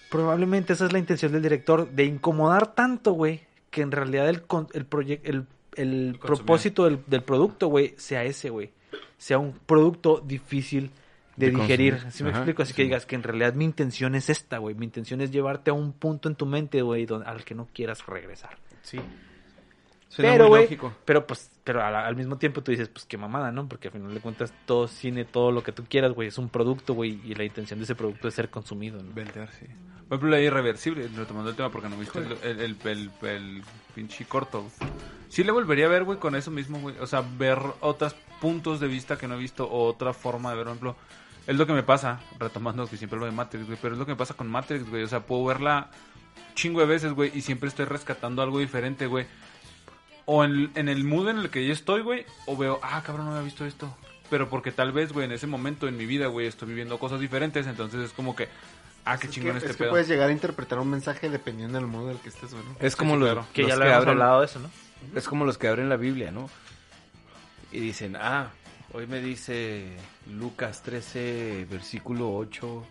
[0.10, 4.44] Probablemente esa es la intención del director, de incomodar tanto, güey, que en realidad el,
[4.74, 5.46] el, el,
[5.78, 8.72] el propósito del, del producto, güey, sea ese, güey.
[9.18, 10.92] Sea un producto difícil
[11.36, 11.94] de, De digerir.
[11.94, 12.14] consumir.
[12.14, 12.64] ¿Sí me Ajá, explico?
[12.64, 14.76] Así que digas que en realidad mi intención es esta, güey.
[14.76, 18.06] Mi intención es llevarte a un punto en tu mente, güey, al que no quieras
[18.06, 18.58] regresar.
[18.82, 19.00] Sí.
[20.10, 20.94] Suena pero, muy güey, lógico.
[21.04, 23.68] pero pues, pero al, al mismo tiempo tú dices, pues qué mamada, ¿no?
[23.68, 26.48] Porque al final de cuentas todo cine, todo lo que tú quieras, güey, es un
[26.50, 29.14] producto, güey, y la intención de ese producto es ser consumido, ¿no?
[29.14, 29.66] Vender, sí.
[30.08, 34.26] Por ejemplo, la irreversible, retomando el tema porque no viste el, el, el, el- pinche
[34.26, 34.66] corto.
[35.28, 36.96] Sí le volvería a ver, güey, con eso mismo, güey.
[37.00, 40.56] O sea, ver otros puntos de vista que no he visto o otra forma de
[40.56, 40.96] ver, por ejemplo.
[41.48, 44.06] Es lo que me pasa, retomando que siempre lo de Matrix, güey, pero es lo
[44.06, 45.04] que me pasa con Matrix, güey.
[45.04, 45.90] O sea, puedo verla
[46.56, 49.26] chingo de veces, güey, y siempre estoy rescatando algo diferente, güey.
[50.26, 53.26] O en, en el mood en el que yo estoy, güey, o veo, ah, cabrón,
[53.26, 53.96] no había visto esto.
[54.30, 57.20] Pero porque tal vez, güey, en ese momento en mi vida, güey, estoy viviendo cosas
[57.22, 58.50] diferentes, entonces es como que,
[59.12, 59.92] ah, qué es chingón que, este es que pedo.
[59.92, 62.64] puedes llegar a interpretar un mensaje dependiendo del modo del que estés, güey.
[62.66, 62.76] ¿no?
[62.80, 63.48] Es como Sí, los, claro.
[63.54, 64.70] Que los ya lo hemos abren- hablado de eso, ¿no?
[65.16, 66.50] Es como los que abren la Biblia, ¿no?
[67.72, 68.50] Y dicen, ah,
[68.94, 69.96] hoy me dice
[70.28, 72.86] Lucas 13, versículo 8.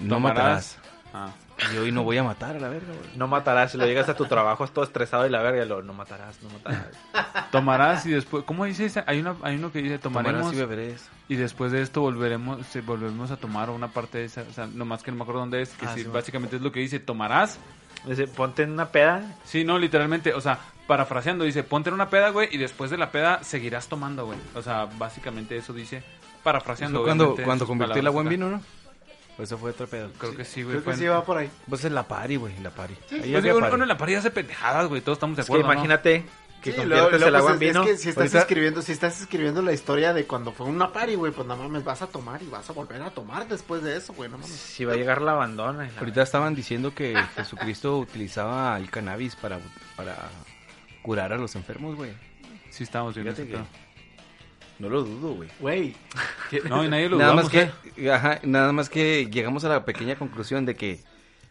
[0.00, 0.78] No matarás.
[1.12, 1.32] Ah.
[1.72, 3.16] Y hoy no voy a matar a la verga, güey.
[3.16, 5.82] No matarás, si lo llegas a tu trabajo, es todo estresado y la verga, lo,
[5.82, 7.50] no matarás, no matarás.
[7.50, 9.02] Tomarás y después, ¿cómo dice ese?
[9.06, 11.08] Hay, una, hay uno que dice tomaremos Tomarás y beberés.
[11.28, 14.66] y después de esto volveremos se, volvemos a tomar una parte de esa, o sea,
[14.66, 16.14] nomás que no me acuerdo dónde es, que Ah, sí, sí, bueno.
[16.14, 17.58] básicamente es lo que dice, tomarás.
[18.06, 22.08] Dice, ponte en una peda, Sí, no, literalmente, o sea, parafraseando, dice, ponte en una
[22.08, 24.38] peda, güey, y después de la peda seguirás tomando, güey.
[24.54, 26.04] O sea, básicamente eso dice,
[26.44, 27.00] parafraseando.
[27.00, 28.62] Fue cuando, cuando convirtió el agua en vino, ¿no?
[29.38, 30.10] O eso fue otro pedo.
[30.18, 30.72] Creo que sí, güey.
[30.74, 31.48] Creo fue que en- sí va por ahí.
[31.68, 32.94] Pues en la pari, güey, en la pari.
[32.94, 33.74] Ahí Pues había digo, pari.
[33.74, 35.72] uno en la parilla hace pendejadas, güey, todos estamos de es que acuerdo, ¿no?
[35.74, 36.24] imagínate
[36.60, 37.82] que Sí, conviertes luego- el agua en pues, vino.
[37.84, 40.92] Es que si estás Ahorita- escribiendo, si estás escribiendo la historia de cuando fue una
[40.92, 43.80] party, güey, pues no mames, vas a tomar y vas a volver a tomar después
[43.84, 44.50] de eso, güey, no mames.
[44.56, 45.86] Si va a llegar la abandona.
[45.86, 49.60] y la Ahorita estaban diciendo que Jesucristo utilizaba el cannabis para,
[49.94, 50.16] para
[51.02, 52.10] curar a los enfermos, güey.
[52.70, 53.87] Sí, estamos viendo Fíjate ese que- pedo.
[54.78, 55.48] No lo dudo, güey.
[55.60, 55.96] Güey,
[56.68, 57.70] No, y nadie lo Nada dudamos, más ¿eh?
[57.96, 61.00] que, ajá, nada más que llegamos a la pequeña conclusión de que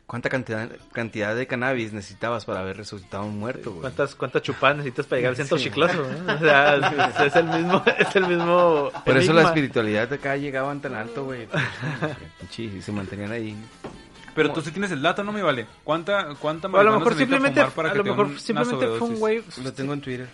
[0.05, 3.81] cuánta cantidad, cantidad de cannabis necesitabas para haber resucitado un muerto, güey.
[3.81, 5.65] ¿Cuántas, ¿Cuántas chupadas necesitas para llegar al centro Sí.
[5.65, 6.07] chicloso?
[6.25, 6.33] ¿no?
[6.35, 8.91] O sea, es, es el mismo, es el mismo.
[9.05, 11.47] Por eso la espiritualidad de acá llegaban tan alto, güey.
[12.49, 13.55] Sí, y se mantenían ahí.
[14.33, 15.65] Pero tú sí tienes el dato, no me vale.
[15.83, 18.39] ¿Cuánta, cuánta O a lo marihuana mejor se simplemente, fumar para a que lo mejor
[18.39, 20.27] simplemente fue un güey, Lo tengo en Twitter.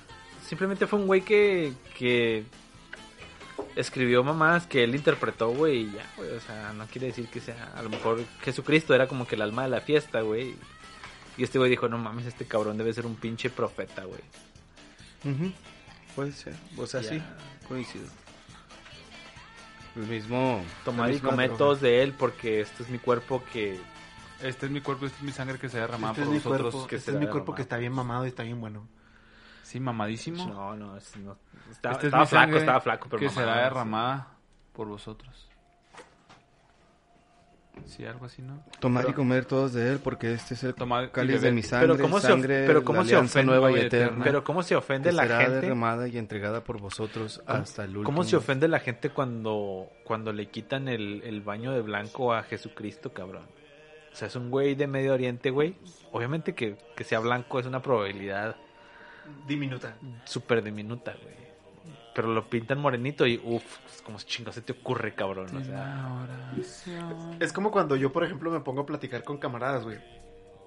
[0.46, 2.44] simplemente fue un güey que, que
[3.76, 7.40] escribió mamás que él interpretó, güey, y ya, güey, o sea, no quiere decir que
[7.40, 10.56] sea, a lo mejor Jesucristo era como que el alma de la fiesta, güey.
[11.38, 14.22] Y este güey dijo, no mames, este cabrón debe ser un pinche profeta, güey.
[16.16, 16.54] Puede ser.
[16.78, 17.10] O sea, Ya.
[17.10, 17.22] sí,
[17.68, 18.06] coincido.
[19.96, 20.64] El mismo.
[20.86, 23.80] Tomar y comer todos de él porque este es mi cuerpo que...
[24.42, 26.40] Este es mi cuerpo, esta es mi sangre que se derrama este es por mi
[26.40, 26.72] vosotros.
[26.74, 28.88] cuerpo, que este es mi cuerpo que está bien mamado y está bien bueno.
[29.64, 30.46] Sí, mamadísimo.
[30.48, 31.36] No, no, es- no,
[31.72, 33.64] estaba, Este es estaba mi flaco, estaba flaco, pero que mamado, será sí.
[33.64, 34.28] derramada
[34.74, 35.50] por vosotros.
[37.88, 38.64] Sí, algo así, ¿no?
[38.80, 41.52] Tomar y Pero- comer todos de él, porque este es el Tomar y cáliz de
[41.52, 44.24] mi sangre, Pero cómo se sangre, pero cómo la se ofende, nueva y eterna.
[44.24, 45.62] Pero cómo se ofende la será gente...
[45.62, 48.04] derramada y entregada por vosotros hasta el último.
[48.06, 52.44] ¿Cómo se ofende la gente cuando, cuando le quitan el, el baño de blanco a
[52.44, 53.48] Jesucristo, cabrón?
[54.12, 55.76] O sea, es un güey de Medio Oriente, güey.
[56.12, 58.56] Obviamente que, que sea blanco es una probabilidad
[59.48, 59.96] Diminuta.
[60.26, 61.36] súper diminuta, güey.
[62.16, 63.64] Pero lo pintan morenito y uff,
[64.04, 65.48] como chingo se te ocurre, cabrón.
[65.56, 66.28] O sea,
[67.40, 69.98] Es como cuando yo, por ejemplo, me pongo a platicar con camaradas, güey.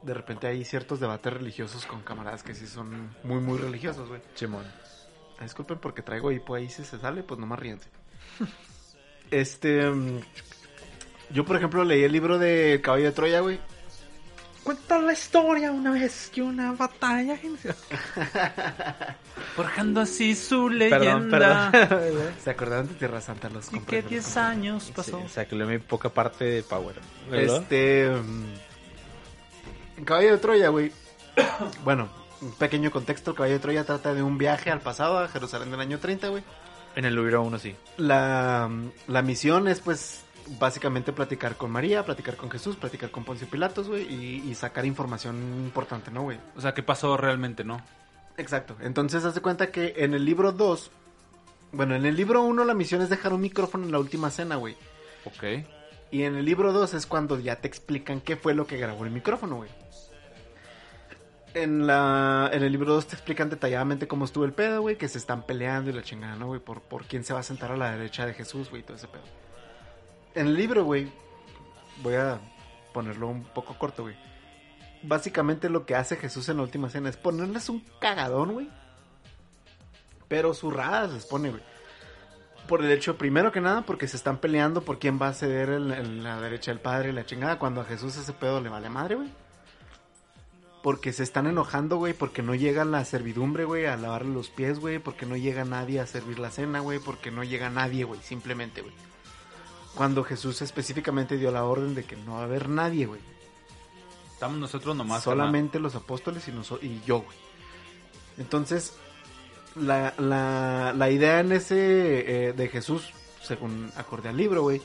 [0.02, 4.20] De repente hay ciertos debates religiosos con camaradas que sí son muy, muy religiosos, güey.
[4.34, 4.64] Chimón.
[5.38, 7.88] Ah, Disculpen porque traigo hipo ahí, si se sale, pues nomás ríense.
[9.30, 9.90] Este...
[9.90, 10.20] mm,
[11.30, 13.58] Yo, por ejemplo, leí el libro de Caballo de Troya, güey.
[14.66, 17.38] Cuenta la historia una vez que una batalla.
[19.54, 20.78] Forjando así su Perdón,
[21.30, 21.70] leyenda.
[21.70, 22.32] perdón.
[22.44, 23.48] ¿Se acordaron de Tierra Santa?
[23.48, 24.50] Los Y que comprendo, los 10 comprendo.
[24.50, 25.18] años Sí, pasó.
[25.18, 26.96] o sea, que le mi poca parte de Power.
[27.30, 27.58] ¿verdad?
[27.62, 28.10] Este.
[28.10, 28.54] mm,
[29.98, 30.90] El caballo de Troya, güey.
[31.84, 32.08] bueno,
[32.40, 35.70] un pequeño contexto: El caballo de Troya trata de un viaje al pasado, a Jerusalén
[35.70, 36.42] del año 30, güey.
[36.96, 37.76] En el libro uno sí.
[37.98, 38.68] La,
[39.06, 40.22] la misión es, pues,
[40.58, 44.84] básicamente platicar con María, platicar con Jesús, platicar con Poncio Pilatos, güey, y, y sacar
[44.84, 46.38] información importante, ¿no, güey?
[46.56, 47.80] O sea, ¿qué pasó realmente, no?
[48.36, 48.76] Exacto.
[48.80, 50.90] Entonces, haz de cuenta que en el libro 2.
[51.72, 54.56] Bueno, en el libro 1 la misión es dejar un micrófono en la última cena,
[54.56, 54.76] güey.
[55.24, 55.66] Ok.
[56.10, 59.04] Y en el libro 2 es cuando ya te explican qué fue lo que grabó
[59.04, 59.70] el micrófono, güey.
[61.54, 65.08] En, la, en el libro 2 te explican detalladamente cómo estuvo el pedo, güey, que
[65.08, 66.60] se están peleando y la chingada, ¿no, güey?
[66.60, 69.08] Por, por quién se va a sentar a la derecha de Jesús, güey, todo ese
[69.08, 69.22] pedo.
[70.36, 71.10] En el libro, güey,
[72.02, 72.38] voy a
[72.92, 74.14] ponerlo un poco corto, güey.
[75.02, 78.68] Básicamente lo que hace Jesús en la última cena es ponerles un cagadón, güey.
[80.28, 81.62] Pero zurradas les pone, güey.
[82.68, 85.70] Por el hecho, primero que nada, porque se están peleando por quién va a ceder
[85.70, 87.58] la derecha del Padre y la chingada.
[87.58, 89.30] Cuando a Jesús ese pedo le vale madre, güey.
[90.82, 94.80] Porque se están enojando, güey, porque no llega la servidumbre, güey, a lavarle los pies,
[94.80, 98.20] güey, porque no llega nadie a servir la cena, güey, porque no llega nadie, güey,
[98.20, 98.92] simplemente, güey.
[99.96, 103.20] Cuando Jesús específicamente dio la orden de que no va a haber nadie, güey.
[104.32, 105.22] Estamos nosotros nomás.
[105.22, 107.36] Solamente los apóstoles y, noso- y yo, güey.
[108.38, 108.92] Entonces,
[109.74, 113.10] la, la, la idea en ese eh, de Jesús,
[113.42, 114.82] según acorde al libro, güey,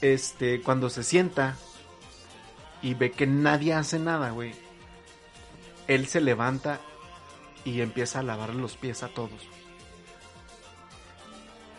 [0.00, 1.56] este, cuando se sienta
[2.82, 4.54] y ve que nadie hace nada, güey,
[5.86, 6.80] él se levanta
[7.64, 9.30] y empieza a lavar los pies a todos.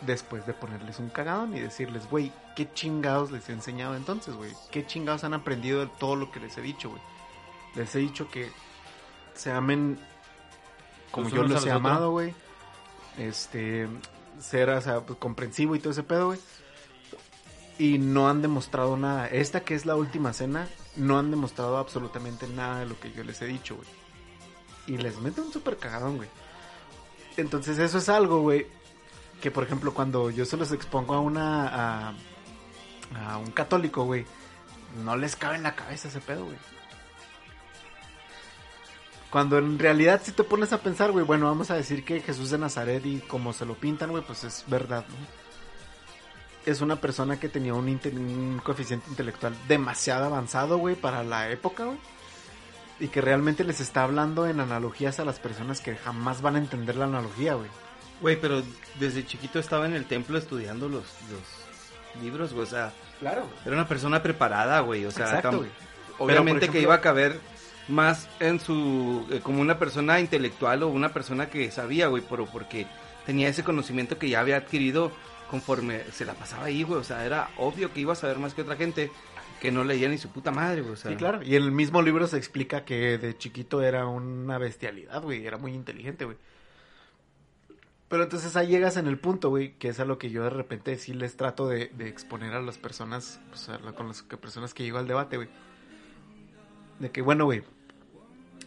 [0.02, 4.52] Después de ponerles un cagadón y decirles, güey, ¿qué chingados les he enseñado entonces, güey?
[4.70, 7.02] ¿Qué chingados han aprendido de todo lo que les he dicho, güey?
[7.74, 8.50] Les he dicho que
[9.34, 9.98] se amen
[11.10, 12.34] como yo los he amado, güey.
[13.16, 13.88] Este,
[14.38, 16.40] ser, o sea, pues, comprensivo y todo ese pedo, güey.
[17.78, 19.26] Y no han demostrado nada.
[19.28, 23.24] Esta que es la última cena, no han demostrado absolutamente nada de lo que yo
[23.24, 23.88] les he dicho, güey.
[24.86, 26.28] Y les mete un súper cagadón, güey.
[27.36, 28.66] Entonces eso es algo, güey,
[29.40, 32.08] que por ejemplo cuando yo se los expongo a una...
[32.08, 34.26] a, un católico, güey,
[35.04, 36.56] no les cabe en la cabeza ese pedo, güey.
[39.30, 42.50] Cuando en realidad si te pones a pensar, güey, bueno, vamos a decir que Jesús
[42.50, 45.46] de Nazaret y como se lo pintan, güey, pues es verdad, ¿no?
[46.64, 51.84] Es una persona que tenía un, un coeficiente intelectual demasiado avanzado, güey, para la época,
[51.84, 51.98] güey.
[52.98, 56.58] Y que realmente les está hablando en analogías a las personas que jamás van a
[56.58, 57.68] entender la analogía, güey.
[58.20, 58.62] Güey, pero
[58.98, 62.64] desde chiquito estaba en el templo estudiando los, los libros, güey.
[62.64, 63.46] O sea, Claro.
[63.64, 65.04] era una persona preparada, güey.
[65.04, 65.70] O sea, Exacto, tam- güey.
[66.18, 67.38] obviamente que iba a caber
[67.88, 69.26] más en su...
[69.30, 72.86] eh, como una persona intelectual o una persona que sabía, güey, pero porque
[73.26, 75.12] tenía ese conocimiento que ya había adquirido
[75.50, 77.00] conforme se la pasaba ahí, güey.
[77.00, 79.10] O sea, era obvio que iba a saber más que otra gente
[79.60, 80.94] que no leía ni su puta madre, güey.
[80.94, 81.42] O sea, Sí, claro.
[81.42, 85.46] Y en el mismo libro se explica que de chiquito era una bestialidad, güey.
[85.46, 86.36] Era muy inteligente, güey.
[88.08, 90.50] Pero entonces ahí llegas en el punto, güey, que es a lo que yo de
[90.50, 93.40] repente sí les trato de, exponer a las personas,
[93.82, 95.48] la- con las personas que llego al debate, güey.
[97.00, 97.64] De que, bueno, güey,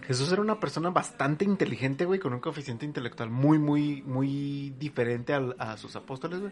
[0.09, 5.33] Jesús era una persona bastante inteligente, güey, con un coeficiente intelectual muy, muy, muy diferente
[5.33, 6.51] a, sus apóstoles, güey.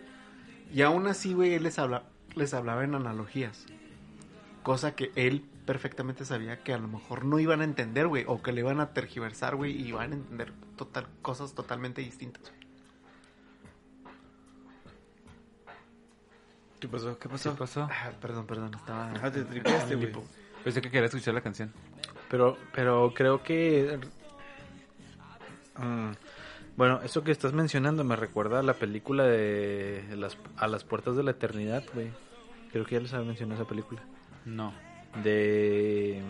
[0.73, 2.03] Y aún así, güey, él les, habla,
[2.35, 3.65] les hablaba en analogías.
[4.63, 8.41] Cosa que él perfectamente sabía que a lo mejor no iban a entender, güey, o
[8.41, 12.53] que le iban a tergiversar, güey, y iban a entender total, cosas totalmente distintas.
[16.79, 17.17] ¿Qué pasó?
[17.17, 17.87] ¿Qué ¿Qué pasó?
[17.91, 19.11] Ah, perdón, perdón, estaba...
[19.21, 20.11] Ah, te tripeaste, güey.
[20.63, 21.71] Pensé que quería escuchar la canción.
[22.29, 23.99] Pero, pero creo que...
[25.77, 26.11] Mm,
[26.75, 31.15] bueno, eso que estás mencionando me recuerda a la película de las, A las puertas
[31.15, 32.11] de la eternidad, güey.
[32.71, 34.01] Creo que ya les había mencionado esa película.
[34.45, 34.73] No.
[35.23, 36.21] De...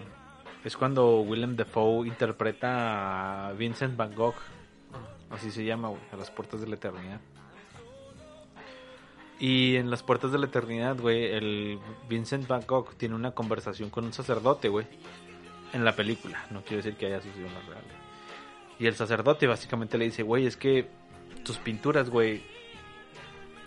[0.64, 4.36] Es cuando Willem Dafoe interpreta a Vincent Van Gogh.
[5.30, 6.02] Así se llama, güey.
[6.14, 7.20] A las puertas de la eternidad.
[9.40, 13.90] Y en las puertas de la eternidad, güey, el Vincent Van Gogh tiene una conversación
[13.90, 14.88] con un sacerdote, güey.
[15.74, 16.46] En la película.
[16.50, 17.84] No quiero decir que haya sucedido en la real.
[18.80, 20.88] Y el sacerdote básicamente le dice, güey, es que
[21.44, 22.44] tus pinturas, güey,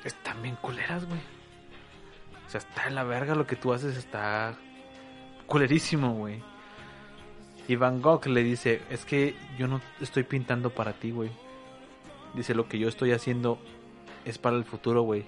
[0.04, 1.20] están bien culeras, güey.
[2.46, 4.56] O sea, está en la verga lo que tú haces, está
[5.46, 6.42] culerísimo, güey.
[7.68, 11.30] Y Van Gogh le dice, es que yo no estoy pintando para ti, güey.
[12.35, 13.59] Dice, lo que yo estoy haciendo
[14.24, 15.24] es para el futuro, güey.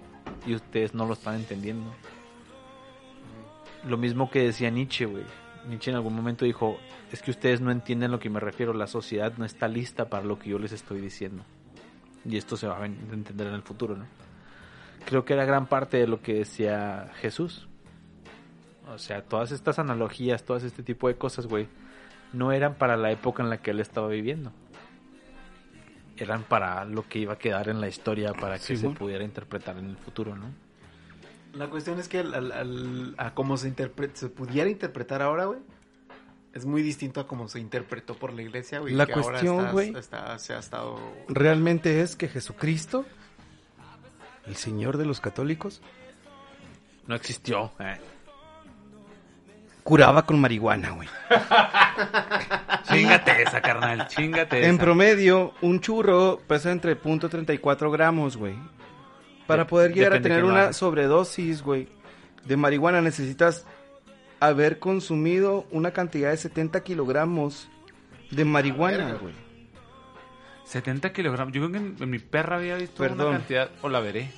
[0.46, 1.92] Y ustedes no lo están entendiendo.
[3.88, 5.24] Lo mismo que decía Nietzsche, güey.
[5.68, 6.78] Nietzsche en algún momento dijo,
[7.12, 10.08] es que ustedes no entienden a lo que me refiero, la sociedad no está lista
[10.08, 11.44] para lo que yo les estoy diciendo.
[12.24, 14.06] Y esto se va a entender en el futuro, ¿no?
[15.04, 17.68] Creo que era gran parte de lo que decía Jesús.
[18.88, 21.68] O sea, todas estas analogías, todas este tipo de cosas, güey,
[22.32, 24.52] no eran para la época en la que él estaba viviendo.
[26.22, 28.94] Eran para lo que iba a quedar en la historia, para que se Simón.
[28.94, 30.46] pudiera interpretar en el futuro, ¿no?
[31.54, 33.74] La cuestión es que al, al- al- a como se,
[34.14, 35.58] se pudiera interpretar ahora, güey,
[36.54, 38.94] es muy distinto a como se interpretó por la iglesia, güey.
[38.94, 40.98] La que cuestión, güey- se ha estado...
[41.28, 43.04] Realmente es que Jesucristo,
[44.46, 45.82] el Señor de los católicos,
[47.06, 47.72] No existió.
[47.80, 47.98] eh.
[49.82, 51.08] curaba con marihuana, güey.
[52.92, 54.08] Chingate esa, carnal.
[54.08, 54.68] Chingate esa.
[54.68, 58.54] En promedio, un churro pesa entre .34 gramos, güey.
[59.46, 60.72] Para poder llegar a tener una haga.
[60.72, 61.88] sobredosis, güey,
[62.44, 63.66] de marihuana necesitas
[64.40, 67.68] haber consumido una cantidad de 70 kilogramos
[68.30, 69.34] de marihuana, güey.
[70.64, 71.52] 70 kilogramos.
[71.52, 73.28] Yo creo que en, en mi perra había visto Perdón.
[73.28, 73.70] una cantidad.
[73.82, 74.30] O la veré.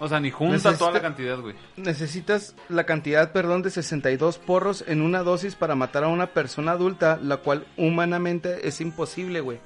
[0.00, 1.54] O sea, ni junta Necesita- toda la cantidad, güey.
[1.76, 6.72] Necesitas la cantidad, perdón, de 62 porros en una dosis para matar a una persona
[6.72, 9.58] adulta, la cual humanamente es imposible, güey.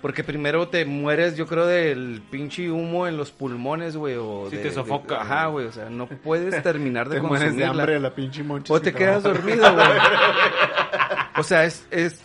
[0.00, 4.14] Porque primero te mueres, yo creo, del pinche humo en los pulmones, güey.
[4.18, 5.66] O Sí, de- te de- sofoca, ajá, güey.
[5.66, 8.70] O sea, no puedes terminar de Te mueres de hambre de la pinche monchis.
[8.70, 9.86] O te quedas dormido, güey.
[11.36, 12.20] O sea, es, es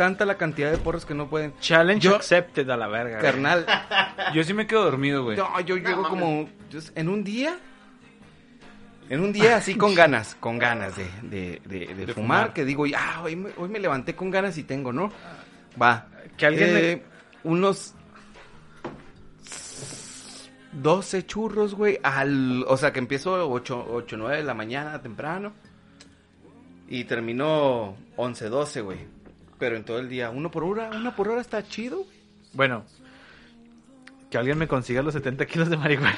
[0.00, 1.52] tanta la cantidad de porros que no pueden.
[1.60, 3.18] Challenge Yo- accepted a la verga.
[3.18, 3.22] güey.
[3.30, 3.66] Carnal,
[4.34, 5.36] Yo sí me quedo dormido, güey.
[5.36, 7.58] no, yo llego como yo- en un día.
[9.10, 12.52] En un día así con ganas, con ganas de, de, de- de De fumar, fumar.
[12.54, 15.12] que digo, ya, hoy me, hoy me levanté con ganas y tengo, ¿no?
[15.80, 16.06] Va.
[16.38, 17.02] Que alguien me- Eh,
[17.44, 17.92] Unos
[20.72, 25.52] 12 churros, güey, al, o sea, que empiezo 8, 8, 9 de la mañana temprano
[26.88, 29.19] y termino 11, 12, güey.
[29.60, 31.98] Pero en todo el día, uno por hora, uno por hora está chido.
[31.98, 32.08] güey.
[32.54, 32.84] Bueno,
[34.30, 36.16] que alguien me consiga los 70 kilos de marihuana.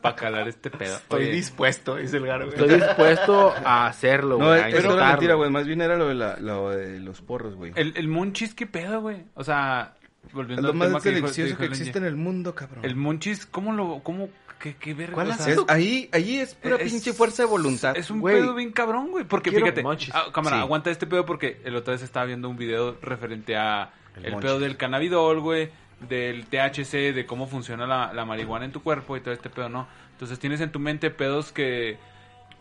[0.00, 0.96] Para calar este pedo.
[0.96, 2.46] Estoy Oye, dispuesto, dice el garo.
[2.46, 2.58] güey.
[2.58, 4.60] Estoy dispuesto a hacerlo, No, güey.
[4.60, 5.50] a eso era mentira, güey.
[5.50, 7.72] Más bien era lo de, la- lo de los porros, güey.
[7.76, 9.24] el, el monchis, ¿qué pedo, güey?
[9.34, 9.94] O sea,
[10.26, 12.16] Es volviendo lo al tema más que dijo- delicioso dijo que el existe en el
[12.16, 12.84] mundo, cabrón.
[12.84, 14.28] El monchis, ¿cómo lo, cómo,
[14.62, 15.14] qué, qué verga?
[15.14, 17.96] ¿Cuál o sea, Es- ahí, ahí es pura Es- pinche fuerza de voluntad.
[17.96, 18.36] Es un güey.
[18.40, 19.24] pedo bien cabrón, güey.
[19.24, 19.82] Porque Quiero fíjate,
[20.14, 20.62] ah, cámara, Sí.
[20.62, 24.58] aguanta este pedo porque el otra vez estaba viendo un video referente a El pedo
[24.60, 25.70] del cannabidol, güey,
[26.08, 29.68] del THC, de cómo funciona la, la marihuana en tu cuerpo y todo este pedo,
[29.68, 29.88] ¿no?
[30.12, 31.98] Entonces tienes en tu mente pedos que,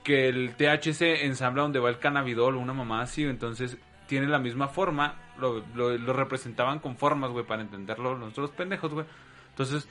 [0.04, 4.40] que el THC ensambla donde va el cannabidol o una mamá así, entonces tiene la
[4.40, 9.06] misma forma, lo, lo, lo representaban con formas, güey, para entenderlo nosotros los pendejos, güey.
[9.50, 9.88] Entonces,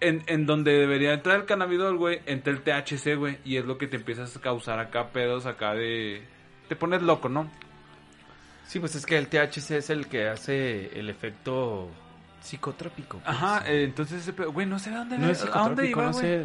[0.00, 3.78] en, en donde debería entrar el cannabidol, güey, entra el THC, güey, y es lo
[3.78, 6.22] que te empiezas a causar acá pedos acá de...
[6.68, 7.50] Te pones loco, ¿no?
[8.66, 11.88] Sí, pues es que el THC es el que hace el efecto
[12.40, 13.18] psicotrópico.
[13.18, 13.28] pues.
[13.28, 16.06] Ajá, eh, entonces ese pedo, güey, no sé a dónde, No es a dónde iba,
[16.06, 16.44] no sé.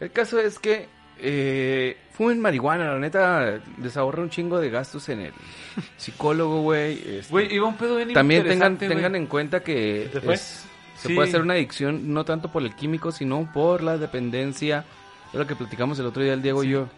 [0.00, 0.86] El caso es que
[1.18, 5.32] eh, fumen marihuana, la neta, les ahorra un chingo de gastos en el
[5.96, 6.94] psicólogo, güey.
[7.18, 7.30] este.
[7.30, 10.34] Güey, iba un pedo bien También tengan, tengan en cuenta que ¿Se te fue?
[10.34, 10.64] es-
[11.00, 11.14] se Sí.
[11.14, 14.84] puede hacer una adicción no tanto por el químico, sino por la dependencia.
[15.32, 16.88] Es lo que platicamos el otro día el Diego y yo.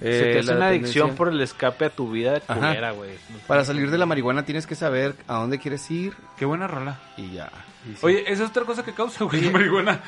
[0.00, 2.54] Se te Eh, hace una adicción por el escape a tu vida Ajá.
[2.54, 3.10] culera, güey.
[3.46, 6.98] Para salir de la marihuana tienes que saber a dónde quieres ir Qué buena rola.
[7.16, 7.50] y ya.
[8.02, 10.00] Oye, esa es otra cosa que causa, güey, la marihuana.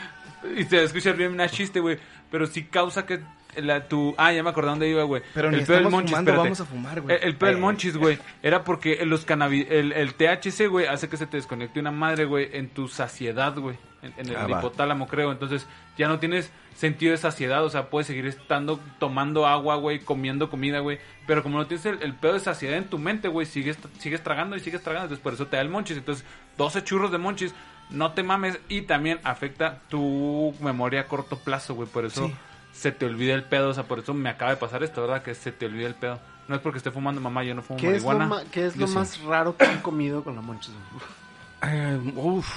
[0.57, 1.99] Y te escuchar bien una chiste, güey.
[2.31, 3.21] Pero sí causa que
[3.63, 4.15] la, tu...
[4.19, 5.23] Ah, ya me acordé dónde iba, güey.
[5.35, 6.43] Pero ni el pedo del monchis, fumando, espérate.
[6.49, 7.17] vamos a fumar, güey.
[7.17, 7.61] El, el pedo del Eh.
[7.61, 11.81] monchis, güey, era porque los cannabi- el, el THC, güey, hace que se te desconecte
[11.81, 13.77] una madre, güey, en tu saciedad, güey.
[14.03, 14.59] En, en el Ah, va.
[14.59, 15.33] hipotálamo, creo.
[15.33, 15.67] Entonces,
[15.99, 17.65] ya no tienes sentido de saciedad.
[17.65, 20.99] O sea, puedes seguir estando tomando agua, güey, comiendo comida, güey.
[21.27, 24.23] Pero como no tienes el, el pedo de saciedad en tu mente, güey, sigues, sigues
[24.23, 25.07] tragando y sigues tragando.
[25.07, 25.97] Entonces, por eso te da el monchis.
[25.97, 26.25] Entonces,
[26.59, 27.55] 12 churros de monchis,
[27.91, 28.61] no te mames.
[28.69, 31.89] Y también afecta tu memoria a corto plazo, güey.
[31.89, 32.35] Por eso Sí.
[32.77, 33.71] Se te olvida el pedo.
[33.71, 35.23] O sea, por eso me acaba de pasar esto, ¿verdad?
[35.23, 36.19] Que se te olvida el pedo.
[36.49, 38.27] No es porque esté fumando mamá, yo no fumo ¿Qué es lo, marihuana.
[38.45, 38.95] ma- qué es Yo lo sí.
[38.95, 40.73] más raro que han comido con la monchis?
[42.15, 42.49] uf.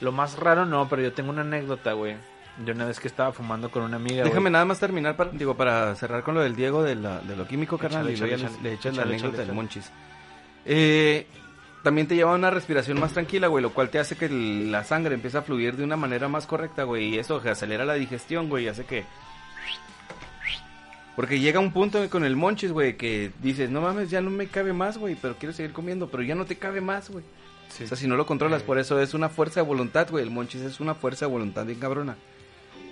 [0.00, 2.16] Lo más raro no, pero yo tengo una anécdota, güey.
[2.58, 4.52] De una vez que estaba fumando con una amiga, Déjame güey.
[4.52, 7.46] nada más terminar, para, digo, para cerrar con lo del Diego de, la, de lo
[7.46, 9.90] químico, carnal, y le echas la anécdota del monchis.
[10.64, 11.26] Eh,
[11.86, 14.72] también te lleva a una respiración más tranquila, güey, lo cual te hace que el-
[14.72, 17.84] la sangre empiece a fluir de una manera más correcta, güey, y eso que acelera
[17.84, 19.04] la digestión, güey, y hace que...
[21.14, 24.48] Porque llega un punto con el monchis, güey, que dices, no mames, ya no me
[24.48, 27.24] cabe más, güey, pero quiero seguir comiendo, pero ya no te cabe más, güey.
[27.84, 30.30] O sea, si no lo controlas, por eso es una fuerza de voluntad, güey, el
[30.32, 32.16] monchis es una fuerza de voluntad bien cabrona.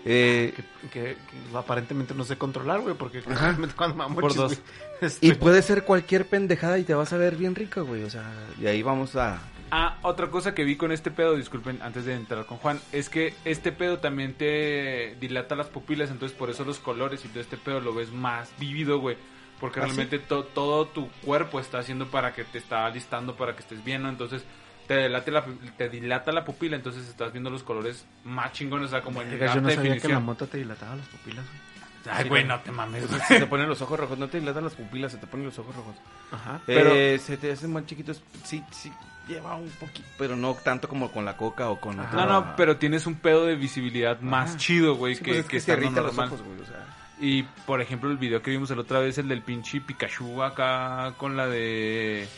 [0.04, 3.56] Eh, Que, que- que aparentemente no sé controlar, güey, porque Ajá.
[3.76, 4.60] cuando Por dos.
[5.00, 8.02] este, Y puede ser cualquier pendejada y te vas a ver bien rico, güey.
[8.02, 9.40] O sea, y ahí vamos a.
[9.70, 13.08] Ah, otra cosa que vi con este pedo, disculpen, antes de entrar con Juan, es
[13.08, 17.40] que este pedo también te dilata las pupilas, entonces por eso los colores y todo
[17.40, 19.16] este pedo lo ves más vívido, güey.
[19.58, 23.54] Porque ¿Ah, realmente to- todo tu cuerpo está haciendo para que te está listando para
[23.56, 24.10] que estés bien, ¿no?
[24.10, 24.44] Entonces
[24.86, 25.44] te dilata la,
[25.76, 29.30] te dilata la pupila, entonces estás viendo los colores más chingones, o sea, como en
[29.30, 30.24] yo no sabía que la definición.
[30.24, 31.64] mota te dilataba las pupilas, güey.
[32.06, 33.20] Ay, güey, no te mames, güey.
[33.28, 35.58] Se te ponen los ojos rojos, no te dilatan las pupilas, se te ponen los
[35.58, 35.94] ojos rojos.
[36.32, 36.60] Ajá.
[36.66, 38.92] Pero- Eh, se te hacen más chiquitos, sí, sí,
[39.26, 42.14] lleva un poquito, pero no tanto como con la coca o con Ajá.
[42.14, 45.44] No, no, pero tienes un pedo de visibilidad más chido, güey, Sí, que, pues es
[45.46, 46.26] que que se irrita los normal.
[46.28, 46.86] ojos, güey, o sea.
[47.20, 51.14] Y por ejemplo, el video que vimos la otra vez, el del pinche Pikachu acá
[51.16, 52.28] con la de.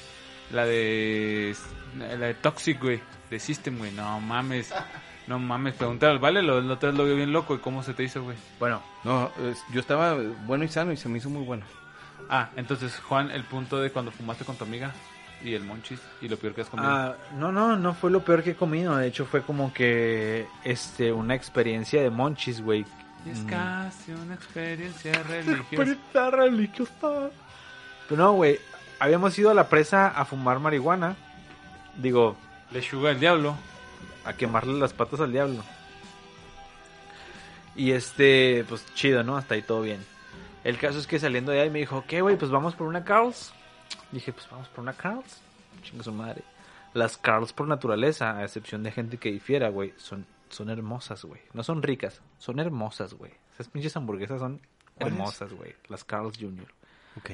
[0.52, 1.56] La de.
[1.98, 3.00] La de Toxic, güey.
[3.30, 3.92] De System, güey.
[3.92, 4.72] No mames.
[5.26, 5.74] No mames.
[5.74, 7.54] Pregúntale al Vale, lo, lo vio bien loco.
[7.54, 8.36] ¿Y cómo se te hizo, güey?
[8.60, 11.64] Bueno, No, es- yo estaba bueno y sano y se me hizo muy bueno.
[12.30, 14.92] Ah, entonces, Juan, el punto de cuando fumaste con tu amiga
[15.44, 16.88] y el monchis y lo peor que has comido.
[16.90, 18.96] ah, no, no, no fue lo peor que he comido.
[18.96, 22.84] De hecho, fue como que este una experiencia de monchis, güey.
[23.30, 23.46] es Mm.
[23.46, 25.60] casi una experiencia religiosa.
[25.60, 27.30] Experiencia religiosa.
[28.08, 28.58] Pero no, güey.
[28.98, 31.16] Habíamos ido a la presa a fumar marihuana.
[31.98, 32.36] Digo,
[32.72, 33.56] Lechuga el diablo.
[34.24, 35.62] a quemarle las patas al diablo.
[37.74, 39.36] Y este, pues chido, ¿no?
[39.36, 40.04] Hasta ahí todo bien.
[40.64, 42.36] El caso es que saliendo de ahí me dijo, ¿qué, güey?
[42.36, 43.52] Pues vamos por una Carls.
[44.10, 45.40] Dije, pues vamos por una Carls.
[45.82, 46.42] Chinga su madre.
[46.94, 51.40] Las Carls por naturaleza, a excepción de gente que difiera, güey, son, son hermosas, güey.
[51.52, 53.32] No son ricas, son hermosas, güey.
[53.54, 54.60] Esas pinches hamburguesas son
[54.98, 55.74] hermosas, güey.
[55.88, 56.66] Las Carls Jr.
[57.18, 57.30] Ok.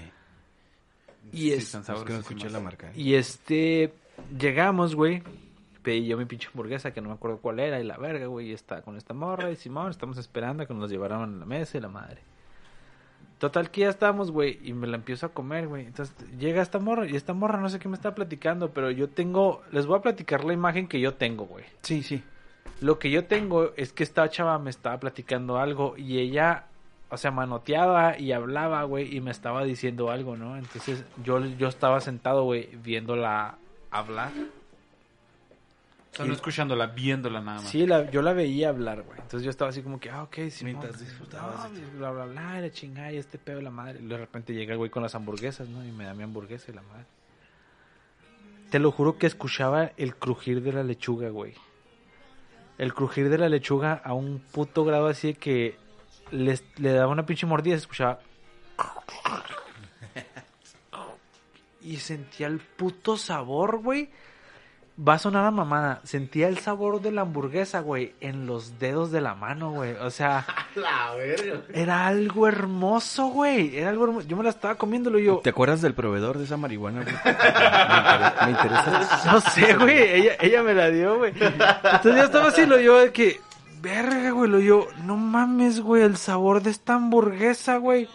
[1.32, 2.88] Y Sí, es, Es que no escuché la marca.
[2.88, 2.92] ¿eh?
[2.96, 3.94] y este,
[4.38, 5.22] llegamos, güey.
[5.82, 8.50] Pedí yo mi pinche hamburguesa que no me acuerdo cuál era y la verga, güey.
[8.50, 11.46] Y está con esta morra y Simón, estamos esperando a que nos llevaran a la
[11.46, 12.20] mesa y la madre.
[13.38, 15.86] Total que ya estamos, güey, y me la empiezo a comer, güey.
[15.86, 19.08] Entonces llega esta morra y esta morra no sé qué me está platicando, pero yo
[19.08, 21.64] tengo, les voy a platicar la imagen que yo tengo, güey.
[21.80, 22.22] Sí, sí.
[22.80, 26.66] Lo que yo tengo es que esta chava me estaba platicando algo y ella,
[27.10, 30.56] o sea, manoteaba y hablaba, güey, y me estaba diciendo algo, ¿no?
[30.56, 33.58] Entonces yo, yo estaba sentado, güey, viéndola
[33.92, 34.32] hablar.
[36.12, 37.70] O sea, no escuchándola, viéndola nada más.
[37.70, 39.18] Sí, la, yo la veía hablar, güey.
[39.18, 40.64] Entonces yo estaba así como que, ah, ok, sí.
[40.64, 44.00] Mientras disfrutabas de bla, bla, bla, la chingada y este pedo de la madre.
[44.02, 45.82] Y de repente llega el güey con las hamburguesas, ¿no?
[45.86, 47.06] Y me da mi hamburguesa y la madre.
[48.70, 51.54] Te lo juro que escuchaba el crujir de la lechuga, güey.
[52.76, 55.76] El crujir de la lechuga a un puto grado así de que
[56.30, 58.20] les, le daba una pinche mordida y se escuchaba.
[61.84, 64.08] Y sentía el puto sabor, güey.
[64.96, 66.00] Va a sonar a mamada.
[66.04, 69.92] Sentía el sabor de la hamburguesa, güey, en los dedos de la mano, güey.
[69.94, 70.44] O sea,
[70.76, 71.62] La verga.
[71.72, 73.76] era algo hermoso, güey.
[73.76, 74.28] Era algo hermoso.
[74.28, 75.40] Yo me la estaba comiéndolo y yo.
[75.42, 77.14] ¿Te acuerdas del proveedor de esa marihuana, güey?
[77.24, 79.32] me, interesa, me interesa.
[79.32, 79.98] No sé, güey.
[79.98, 81.32] Ella, ella me la dio, güey.
[81.32, 83.40] Entonces yo estaba así, lo yo de que.
[83.80, 84.50] Verga, güey.
[84.50, 84.88] Lo yo.
[85.04, 86.02] No mames, güey.
[86.02, 88.08] El sabor de esta hamburguesa, güey.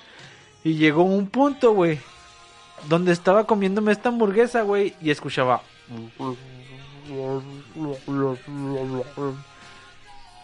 [0.63, 1.99] Y llegó un punto, güey.
[2.87, 4.93] Donde estaba comiéndome esta hamburguesa, güey.
[5.01, 5.61] Y escuchaba.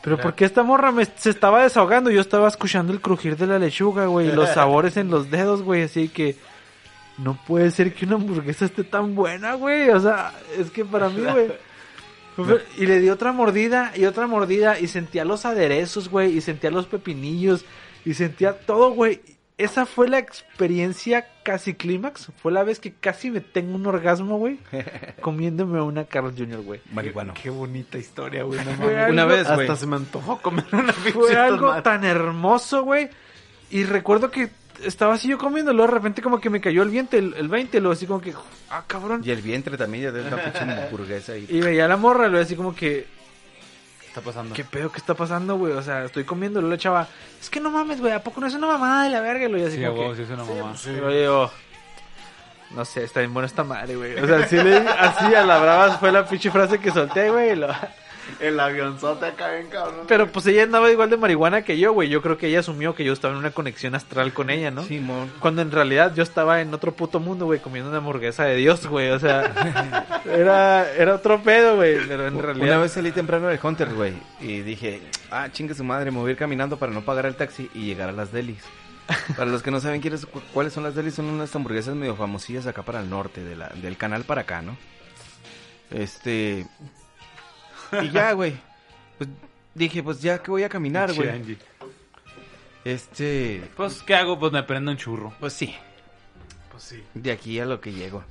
[0.03, 3.57] Pero porque esta morra me, se estaba desahogando, yo estaba escuchando el crujir de la
[3.57, 6.35] lechuga, güey, y los sabores en los dedos, güey, así que
[7.17, 11.09] no puede ser que una hamburguesa esté tan buena, güey, o sea, es que para
[11.09, 11.51] mí, güey.
[12.77, 16.71] Y le di otra mordida y otra mordida y sentía los aderezos, güey, y sentía
[16.71, 17.63] los pepinillos
[18.05, 19.21] y sentía todo, güey.
[19.57, 22.31] Esa fue la experiencia casi clímax.
[22.41, 24.59] Fue la vez que casi me tengo un orgasmo, güey,
[25.21, 26.81] comiéndome una Carl Jr., güey.
[26.91, 27.33] Marihuana.
[27.35, 28.59] Qué bonita historia, güey.
[28.65, 29.11] no Fue mames.
[29.11, 29.61] Una vez, güey.
[29.61, 31.81] Hasta se me antojó comer una Fue algo tomate.
[31.83, 33.09] tan hermoso, güey.
[33.69, 34.49] Y recuerdo que
[34.83, 37.79] estaba así yo comiéndolo, de repente como que me cayó el viento, el, el 20,
[37.79, 38.33] lo así como que,
[38.71, 39.21] ah, cabrón.
[39.23, 41.37] Y el vientre también, ya de una pinche hamburguesa.
[41.37, 41.45] Y...
[41.47, 43.07] Y veía a la morra, lo así como que, ¿Qué
[44.13, 44.53] está pasando?
[44.53, 44.91] ¿qué pedo?
[44.91, 45.73] ¿Qué está pasando, güey?
[45.73, 47.07] O sea, estoy comiendo, la chava,
[47.41, 49.45] es que no mames, güey, ¿a poco no es una mamada de la verga?
[49.45, 50.75] Y lo así Sí, como que, sí es una mamá.
[50.85, 51.51] y lo digo,
[52.71, 54.15] no sé, está bien buena esta madre, güey.
[54.19, 57.51] O sea, sí le, así a la brava fue la pinche frase que solté, güey.
[57.51, 57.67] y lo-
[58.39, 60.05] El avionzote acá bien cabrón.
[60.07, 62.09] Pero pues ella andaba igual de marihuana que yo, güey.
[62.09, 64.83] Yo creo que ella asumió que yo estaba en una conexión astral con ella, ¿no?
[64.83, 65.31] Simón.
[65.39, 68.87] Cuando en realidad yo estaba en otro puto mundo, güey, comiendo una hamburguesa de Dios,
[68.87, 69.09] güey.
[69.11, 71.97] O sea, era, era otro pedo, güey.
[72.07, 72.67] Pero en realidad.
[72.67, 76.29] Una vez salí temprano del Hunter, güey, y dije, ah, chingue su madre, me voy
[76.29, 78.63] a ir caminando para no pagar el taxi y llegar a las delis.
[79.35, 82.15] Para los que no saben quiénes- cu- cuáles son las delis, son unas hamburguesas medio
[82.15, 84.77] famosillas acá para el norte, de la, del canal para acá, ¿no?
[85.91, 86.65] Este...
[88.01, 88.53] Y ya, güey.
[89.17, 89.29] Pues
[89.75, 91.29] dije, pues ya que voy a caminar, güey.
[91.29, 91.57] Angie.
[92.85, 93.63] Este...
[93.75, 94.37] Pues, ¿qué hago?
[94.39, 95.33] Pues me prendo un churro.
[95.39, 95.73] Pues sí,
[96.71, 97.03] Pues sí.
[97.13, 98.23] de aquí a lo que llego.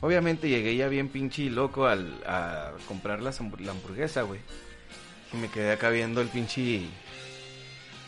[0.00, 4.40] Obviamente llegué ya bien pinche y loco al, a comprar la hamburguesa, güey.
[5.32, 6.82] Y me quedé acá viendo el pinche...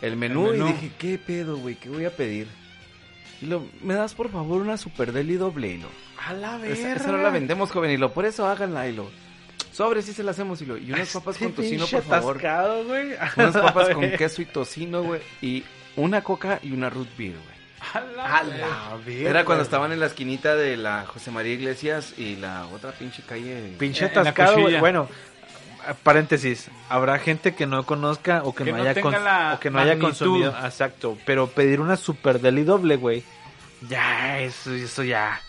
[0.00, 0.68] El menú, El menú.
[0.68, 1.76] y dije, ¿qué pedo, güey?
[1.76, 2.48] ¿Qué voy a pedir?
[3.40, 5.68] Y lo, ¿me das por favor una super deli doble?
[5.68, 5.88] Y lo,
[6.26, 7.90] A la esa, esa no la vendemos, joven.
[7.92, 8.88] Y lo, por eso háganla.
[8.88, 9.10] Y lo,
[9.72, 10.60] sobre, sí se la hacemos.
[10.62, 12.36] Y lo, y unas papas con tocino, por favor.
[12.38, 13.12] Atascado, güey.
[13.36, 15.20] Unas papas con queso y tocino, güey.
[15.40, 15.64] Y
[15.96, 17.52] una coca y una root beer, güey.
[17.94, 19.30] A la verga.
[19.30, 23.22] Era cuando estaban en la esquinita de la José María Iglesias y la otra pinche
[23.22, 23.74] calle.
[23.78, 24.78] Pinche la atascado, güey.
[24.78, 25.08] Bueno,
[26.02, 28.92] paréntesis, habrá gente que no conozca o que, Que no haya,
[29.54, 30.54] o que no consumido.
[30.64, 33.24] Exacto, pero pedir una super deli doble, güey.
[33.88, 35.40] Ya, eso, eso ya.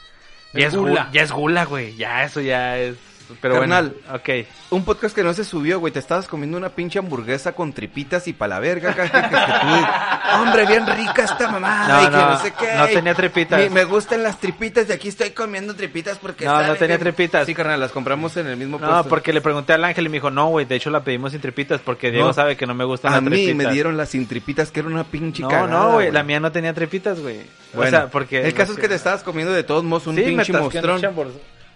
[0.53, 0.89] Ya Es es, gula.
[0.89, 1.09] gula.
[1.11, 1.95] ya es gula, güey.
[1.95, 2.95] Ya, eso ya es.
[3.41, 3.95] Pero Carnal.
[4.05, 4.47] bueno, ok.
[4.71, 5.91] Un podcast que no se subió, güey.
[5.93, 8.93] Te estabas comiendo una pinche hamburguesa con tripitas y pa' la verga.
[8.93, 11.87] que- que- que tú- Hombre, bien rica esta mamada.
[11.87, 12.67] No, y que no, no, sé qué.
[12.77, 13.59] no tenía tripitas.
[13.59, 16.45] Me, me gustan las tripitas y aquí estoy comiendo tripitas porque...
[16.45, 17.45] No, no tenía tripitas.
[17.45, 19.09] Sí, carnal, las compramos en el mismo No, puesto.
[19.09, 21.41] porque le pregunté al ángel y me dijo, no, güey, de hecho la pedimos sin
[21.41, 22.33] tripitas porque Diego No.
[22.33, 23.55] sabe que no me gustan A las mí tripitas.
[23.55, 26.39] me dieron las sin tripitas, que era una pinche No, cagada, no, güey, la mía
[26.39, 27.41] no tenía tripitas, güey.
[27.73, 28.41] Bueno, o sea, porque...
[28.45, 31.01] El caso es que te estabas comiendo de todos modos un Sí, pinche mostrón.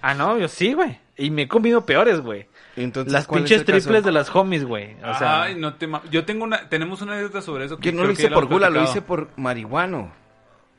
[0.09, 0.99] Ah, no, yo sí, güey.
[1.17, 2.47] Y me he comido peores, güey.
[2.75, 3.79] Entonces, Las ¿cuál es pinches caso?
[3.79, 4.93] triples de las homies, güey.
[5.03, 6.69] O sea, Ay, no te ma- Yo tengo una...
[6.69, 7.77] Tenemos una anécdota sobre eso.
[7.77, 10.11] Que no lo hice por gula, lo hice por marihuano.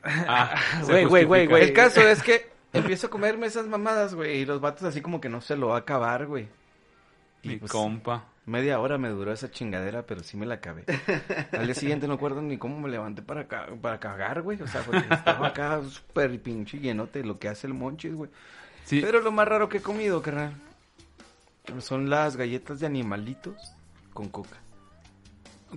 [0.03, 0.55] Ah,
[0.85, 1.63] Güey, güey, güey, güey.
[1.63, 5.19] El caso es que empiezo a comerme esas mamadas, güey, y los vatos así como
[5.19, 6.47] que no se lo va a acabar, güey.
[7.43, 8.25] Mi pues, compa.
[8.45, 10.85] media hora me duró esa chingadera, pero sí me la acabé.
[11.51, 14.61] Al día siguiente no acuerdo ni cómo me levanté para, ca- para cagar, güey.
[14.61, 18.29] O sea, porque estaba acá súper pinche llenote lo que hace el monchis, güey.
[18.89, 19.01] Sí.
[19.01, 20.53] Pero lo más raro que he comido, carnal,
[21.79, 23.55] son las galletas de animalitos
[24.13, 24.57] con coca.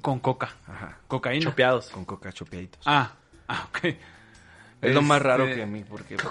[0.00, 0.48] Con coca.
[0.66, 1.44] Ajá, Cocaína.
[1.44, 1.90] chopeados.
[1.90, 2.80] con coca chopeaditos.
[2.86, 3.12] Ah,
[3.48, 3.84] ah, ok.
[4.80, 6.16] es lo más raro Este, que a mí, porque...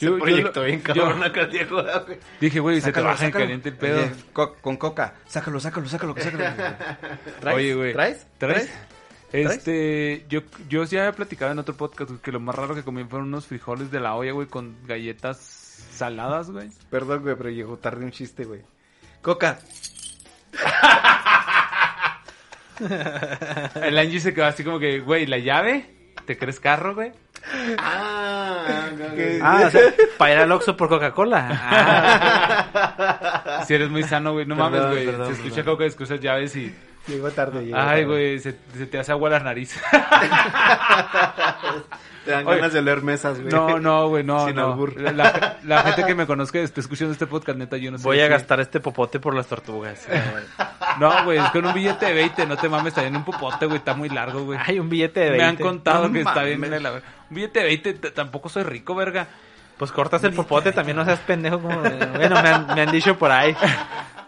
[0.00, 2.18] Yo, yo proyectó lo- bien yo cabrón acá, Diego, güey.
[2.40, 3.98] dije, güey, se te baja en caliente el pedo.
[4.00, 5.12] Oye, co- con coca.
[5.28, 6.44] Sácalo, sácalo, sácalo, sácalo.
[7.40, 7.56] ¿Traes?
[7.56, 7.92] Oye, güey.
[7.92, 8.26] ¿Traes?
[8.38, 8.70] ¿Traes?
[9.32, 13.04] Este, yo, yo ya había platicado en otro podcast que lo más raro que comí
[13.04, 15.38] fueron unos frijoles de la olla, güey, con galletas
[15.92, 16.68] saladas, güey.
[16.90, 18.62] Perdón, güey, pero llegó tarde un chiste, güey.
[19.22, 19.58] Coca.
[23.82, 26.12] El Angie se quedó así como que, güey, ¿la llave?
[26.24, 27.12] ¿Te crees carro, güey?
[27.78, 28.88] Ah,
[29.42, 29.80] Ah, o sea,
[30.18, 31.48] para ir al Oxxo por Coca-Cola.
[31.50, 35.06] Ah, Si eres muy sano, güey, no Perdón, mames, güey.
[35.26, 35.78] Se escucha perdón.
[35.78, 36.74] que escuchas llaves y...
[37.06, 37.64] Llegó tarde.
[37.64, 39.74] llegó Ay, güey, se, se te hace agua la nariz.
[42.24, 42.56] Te dan Oye.
[42.58, 43.50] ganas de oler mesas, güey.
[43.50, 44.72] No, no, güey, no, Sin no.
[44.72, 45.00] albur.
[45.00, 48.04] La, la- la gente que me conozca esté escuchando este podcast, neta, yo no sé.
[48.04, 50.06] voy a gastar este popote por las tortugas.
[50.98, 53.64] No, güey, es con un billete de 20, no te mames, está bien un popote,
[53.64, 54.58] güey, está muy largo, güey.
[54.62, 55.42] Hay un billete de 20.
[55.42, 56.92] Me han contado No que está bien de la...
[56.92, 59.26] Un billete de 20, t- tampoco soy rico, verga.
[59.78, 61.80] Pues cortas el popote, también no seas pendejo como...
[61.80, 63.56] Bueno, me han, me han dicho por ahí.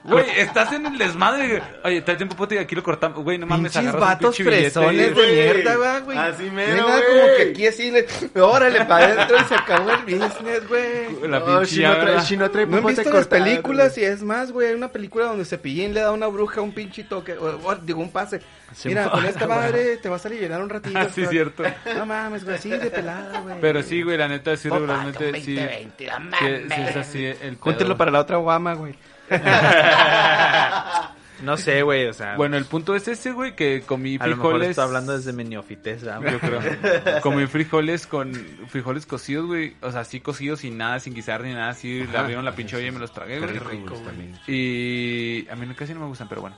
[0.04, 1.62] Güey, estás en el desmadre.
[1.84, 3.22] Oye, tráete un popote y aquí lo cortamos.
[3.22, 5.32] Güey, no mames, Pinches agarras un vatos pinche billete fresones de
[5.62, 6.18] mierda, güey.
[6.18, 7.02] Así mero, Venga, güey.
[7.06, 8.06] como que aquí así le...
[8.40, 11.28] Órale, para adentro y se acabó el business, güey.
[11.30, 12.26] La No, pinche si no trae, llave.
[12.26, 13.96] si no trae ¿No han las películas?
[13.98, 16.72] Y es más, güey, hay una película donde Cepillín le da a una bruja un
[16.72, 18.40] pinche toque, o, o, digo, un pase.
[18.84, 20.98] Mira, un- con esta madre te vas a aliviar un ratito.
[20.98, 21.62] Ah, sí, pero- cierto.
[21.96, 23.54] No mames, güey, así de pelada, güey.
[23.60, 25.54] Pero sí, güey, la neta, sí, regularmente, sí.
[25.54, 26.62] 20, 20, no Sí, mames.
[26.74, 27.96] sí, es así el pedo.
[27.96, 28.94] para la otra Obama, güey.
[31.42, 32.36] No sé, güey, o sea...
[32.36, 34.70] Bueno, el punto es ese, güey, que comí a lo mejor frijoles.
[34.70, 36.30] está hablando desde mi neofitez, ¿verdad?
[36.30, 37.20] Yo creo.
[37.20, 38.32] Comí frijoles con
[38.68, 39.74] frijoles cocidos, güey.
[39.82, 41.70] O sea, así cocidos sin nada, sin guisar ni nada.
[41.70, 43.58] Así le abrieron la pinche olla y me los tragué, güey.
[44.04, 44.38] también.
[44.46, 46.56] Y a mí no- casi no me gustan, pero bueno.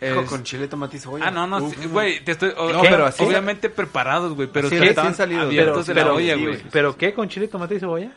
[0.00, 1.28] Es- Con chile, tomate y cebolla.
[1.28, 2.52] Ah, no, no, sí, güey, te estoy...
[2.56, 2.88] o- No, ¿qué?
[2.90, 6.56] pero así- Obviamente preparados, güey, pero sí abiertos de la pero- olla, sí, güey.
[6.56, 6.66] güey.
[6.72, 7.14] ¿Pero qué?
[7.14, 8.10] ¿Con chile, tomate y cebolla?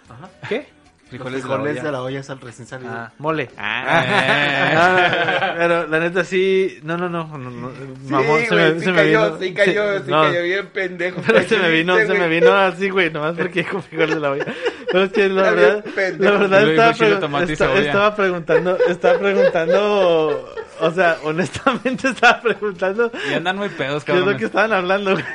[0.49, 0.68] ¿Qué?
[1.10, 2.91] Frijoles, Frijoles de de la la olla sal recién salido.
[2.93, 3.49] Ah, mole.
[3.58, 5.53] Ah.
[5.58, 6.80] pero la neta sí...
[6.84, 7.26] No, no, no.
[7.38, 9.39] no, no, Sí, mamón, se me, sí se me cayó, vino...
[9.39, 11.22] sí cayó, sí no, cayó bien pendejo.
[11.26, 14.32] Pero se me vino, se me vino así, güey, nomás porque dijo frijoles de la
[14.32, 14.45] olla.
[14.91, 15.84] Pero es que la Está verdad,
[16.20, 17.82] la verdad estaba, pregu- cebolla.
[17.82, 24.18] estaba preguntando, estaba preguntando, o sea, honestamente estaba preguntando Y andan muy pedos, qué es
[24.20, 24.39] lo cabrón.
[24.39, 25.26] que estaban hablando, güey.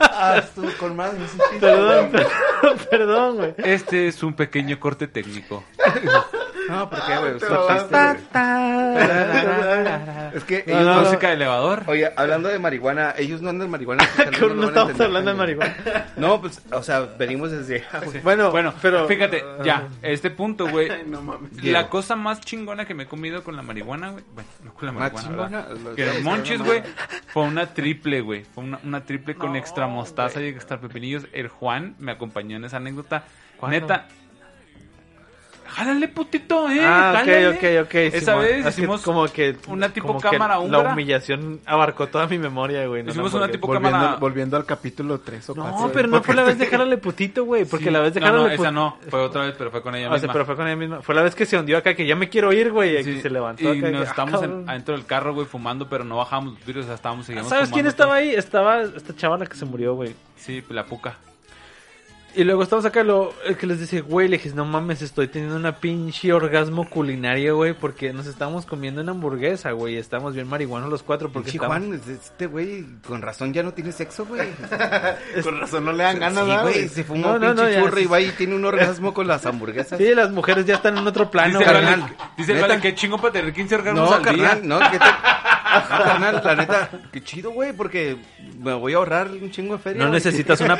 [0.00, 1.60] Ah, estuvo con güey.
[1.60, 2.10] perdón,
[2.90, 3.54] perdón, güey.
[3.58, 5.62] Este es un pequeño corte técnico.
[6.68, 7.32] No, ¿por qué, güey?
[10.34, 11.82] Es que No, ellos no, no- Música de elevador.
[11.86, 14.04] Oye, hablando de marihuana, ellos no andan marihuana.
[14.40, 15.76] No, a estamos hablando de marihuana.
[16.16, 17.84] No, pues, o sea, venimos desde...
[18.22, 20.88] Bueno, Bueno, pero fíjate, ya, este punto, güey.
[21.06, 21.62] No mames.
[21.64, 24.24] La cosa más chingona que me he comido con la marihuana, güey.
[24.34, 26.82] Bueno, no con la marihuana, Que lo- el Monchis, lo- güey,
[27.28, 28.44] fue una triple, güey.
[28.44, 31.26] Fue una, una triple con extra mostaza y extra pepinillos.
[31.32, 33.24] El Juan me acompañó en esa anécdota.
[33.56, 33.80] ¿Cuándo?
[33.80, 34.06] Neta.
[35.70, 36.80] Jálale, putito, eh.
[36.84, 37.48] Ah, jálale.
[37.48, 37.94] ok, ok, ok.
[37.94, 38.42] Esa Simón.
[38.42, 42.86] vez hicimos como que una tipo como que cámara La humillación abarcó toda mi memoria,
[42.86, 43.02] güey.
[43.02, 44.16] no Hicimos una tipo Volviendo, cámara.
[44.16, 45.78] volviendo al capítulo 3 o 4.
[45.80, 47.64] No, pero no fue la vez de Jálale Putito, güey.
[47.64, 47.90] Porque Sí.
[47.90, 48.62] la vez de no, Jálale no, Putito.
[48.64, 48.96] esa no.
[49.08, 50.32] Fue otra vez, pero fue con ella O sea, misma.
[50.32, 51.00] pero fue con ella misma.
[51.02, 52.98] Fue la vez que se hundió acá, que ya me quiero ir, güey.
[52.98, 53.90] Y Sí, que se levantó y acá.
[53.90, 54.64] nos que, ah, en- cabrón.
[54.68, 57.70] adentro del carro, güey, fumando, pero no bajábamos los vidrios, o sea, estábamos seguíamos ¿Sabes
[57.70, 58.30] quién estaba ahí?
[58.30, 60.14] Estaba esta chavala que se murió, güey.
[60.36, 61.16] Sí, la puca.
[62.32, 65.26] Y luego estamos acá, lo el que les dice, güey, le dije, no mames, estoy
[65.26, 70.46] teniendo una pinche orgasmo culinario, güey, porque nos estábamos comiendo una hamburguesa, güey, estamos bien
[70.46, 71.76] marihuanos los cuatro, porque estamos...
[71.76, 74.48] Juan, este güey, con razón ya no tiene sexo, güey.
[75.42, 77.62] Con razón no le dan ganas, Sí, ¿verdad, güey, se fuma No, un no, pinche
[77.62, 79.98] no, ya, churro y va y tiene un orgasmo con las hamburguesas.
[79.98, 81.84] Sí, las mujeres ya están en otro plano, dice güey.
[81.84, 82.02] Vale,
[82.36, 82.66] dice ¿Neta?
[82.68, 84.48] Vale, qué chingo para tener 15 orgasmos No, al día.
[84.50, 85.04] carnal, no, que te...
[85.04, 88.16] no, carnal, la neta, qué chido, güey, porque
[88.58, 89.98] me voy a ahorrar un chingo de feria.
[89.98, 90.14] No güey.
[90.14, 90.78] necesitas una...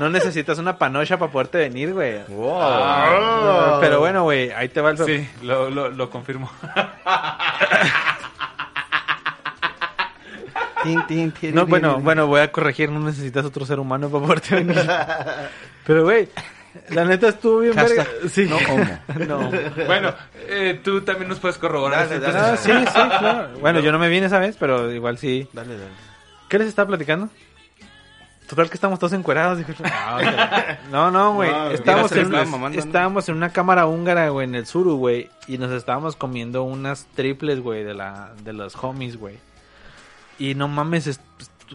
[0.00, 2.22] No necesitas una panocha para poderte venir, güey.
[2.28, 3.80] Wow.
[3.80, 4.98] Pero bueno, güey, ahí te va el...
[4.98, 6.50] Sí, lo, lo, lo confirmo.
[10.82, 14.08] Tin, tin, tin, No, tin, bueno, bueno, voy a corregir, no necesitas otro ser humano
[14.08, 14.88] para poderte venir.
[15.86, 16.28] Pero, güey,
[16.90, 18.06] la neta estuvo bien verga.
[18.28, 18.48] Sí.
[18.48, 18.56] no.
[19.26, 19.50] No.
[19.86, 20.14] bueno,
[20.48, 22.08] eh, tú también nos puedes corroborar.
[22.08, 22.38] Dale.
[22.38, 23.58] Ah, sí, sí, claro.
[23.60, 25.48] Bueno, yo no me vine esa vez, pero igual sí.
[25.52, 25.90] Dale, dale.
[26.48, 27.28] ¿Qué les estaba platicando?
[28.48, 29.58] Total que estamos todos encuerados.
[29.58, 29.72] dijo.
[30.90, 31.10] No.
[31.10, 31.50] No, güey.
[31.50, 35.28] No, estábamos, en una, estábamos en una cámara húngara, güey, en el sur, güey.
[35.48, 39.36] Y nos estábamos comiendo unas triples, güey, de, la, de los homies, güey.
[40.38, 41.20] Y no mames, es-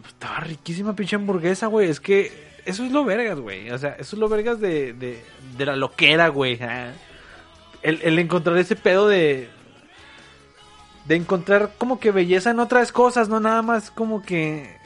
[0.07, 1.89] estaba riquísima pinche hamburguesa, güey.
[1.89, 3.69] Es que eso es lo vergas, güey.
[3.71, 5.21] O sea, eso es lo vergas de, de,
[5.57, 6.57] de la loquera, güey.
[6.61, 6.91] Ah.
[7.81, 9.49] El, el encontrar ese pedo de...
[11.05, 14.79] De encontrar como que belleza en otras cosas, no nada más como que...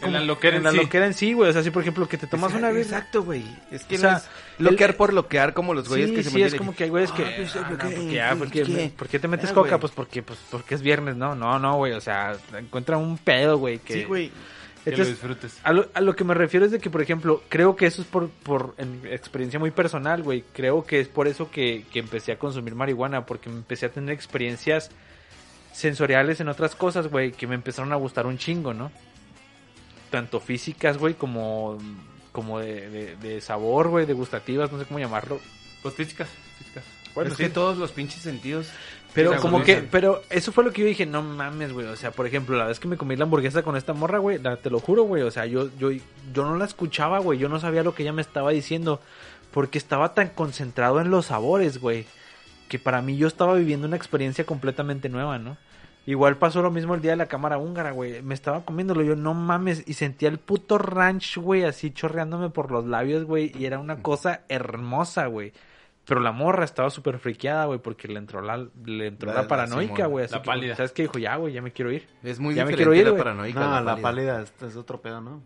[0.00, 0.76] En la loquera en en la sí.
[0.78, 1.50] loquera en sí, güey.
[1.50, 2.80] O sea, si por ejemplo que te tomas una birra.
[2.82, 3.44] Exacto, güey.
[3.70, 4.28] Es que O no sea, es
[4.58, 6.84] loquear el- por loquear como los güeyes sí, que se sí, me es como que
[6.84, 7.24] hay güeyes que...
[7.24, 8.92] Ah, pues, ah, ah, ¿Por porque- qué?
[8.96, 9.68] ¿por qué te metes Ah, coca?
[9.70, 9.80] güey.
[9.80, 11.34] Pues porque, pues porque es viernes, ¿no?
[11.34, 11.92] No, no, güey.
[11.92, 13.78] O sea, encuentra un pedo, güey.
[13.78, 13.94] Que...
[13.94, 14.30] Sí, güey.
[14.84, 15.58] Que lo Entonces, disfrutes.
[15.62, 18.02] a lo, a lo que me refiero es de que, por ejemplo, creo que eso
[18.02, 20.42] es por, por en experiencia muy personal, güey.
[20.52, 23.90] Creo que es por eso que, que empecé a consumir marihuana, porque me empecé a
[23.90, 24.90] tener experiencias
[25.72, 28.90] sensoriales en otras cosas, güey, que me empezaron a gustar un chingo, ¿no?
[30.12, 31.78] Tanto físicas, güey, como,
[32.30, 35.40] como de, de, de sabor, güey, de gustativas, no sé cómo llamarlo.
[35.82, 36.84] Pues físicas, físicas.
[37.14, 37.42] Bueno, es sí.
[37.42, 38.68] que todos los pinches sentidos.
[39.14, 41.86] Pero se como que, pero eso fue lo que yo dije, no mames, güey.
[41.86, 44.38] O sea, por ejemplo, la vez que me comí la hamburguesa con esta morra, güey,
[44.38, 45.22] la- te lo juro, güey.
[45.22, 47.38] O sea, yo, yo, yo no la escuchaba, güey.
[47.38, 49.00] Yo no sabía lo que ella me estaba diciendo.
[49.50, 52.06] Porque estaba tan concentrado en los sabores, güey.
[52.68, 55.58] Que para mí yo estaba viviendo una experiencia completamente nueva, ¿no?
[56.04, 58.22] Igual pasó lo mismo el día de la cámara húngara, güey.
[58.22, 59.84] Me estaba comiéndolo yo, no mames.
[59.86, 63.52] Y sentía el puto ranch, güey, así chorreándome por los labios, güey.
[63.56, 65.52] Y era una cosa hermosa, güey.
[66.04, 69.48] Pero la morra estaba súper friqueada, güey, porque le entró la, le entró La- la,
[69.48, 70.24] paranoica, güey.
[70.24, 70.74] así la que, pálida.
[70.74, 71.02] ¿Sabes qué?
[71.02, 72.08] Dijo, ya, güey, ya me quiero ir.
[72.24, 73.22] Es muy Ya me diferente quiero ir, la güey.
[73.22, 73.60] paranoica.
[73.60, 74.02] No, la pálida.
[74.02, 75.40] pálida es, es otro pedo, ¿no?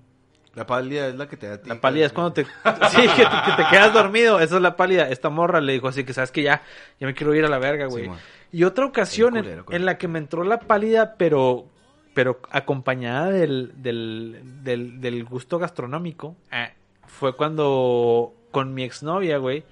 [0.54, 2.44] La pálida es la que te da a ti, La pálida es cuando te...
[2.90, 4.40] Sí, que te, que te quedas dormido.
[4.40, 5.10] Esa es la pálida.
[5.10, 6.62] Esta morra le dijo así que, ¿sabes que Ya,
[6.98, 8.10] ya me quiero ir a la verga, güey.
[8.56, 9.76] Y otra ocasión en, culero, güey.
[9.76, 11.66] en la que me entró la pálida, pero
[12.14, 16.72] pero acompañada del, del, del, del gusto gastronómico, eh,
[17.06, 19.64] fue cuando con mi exnovia, güey,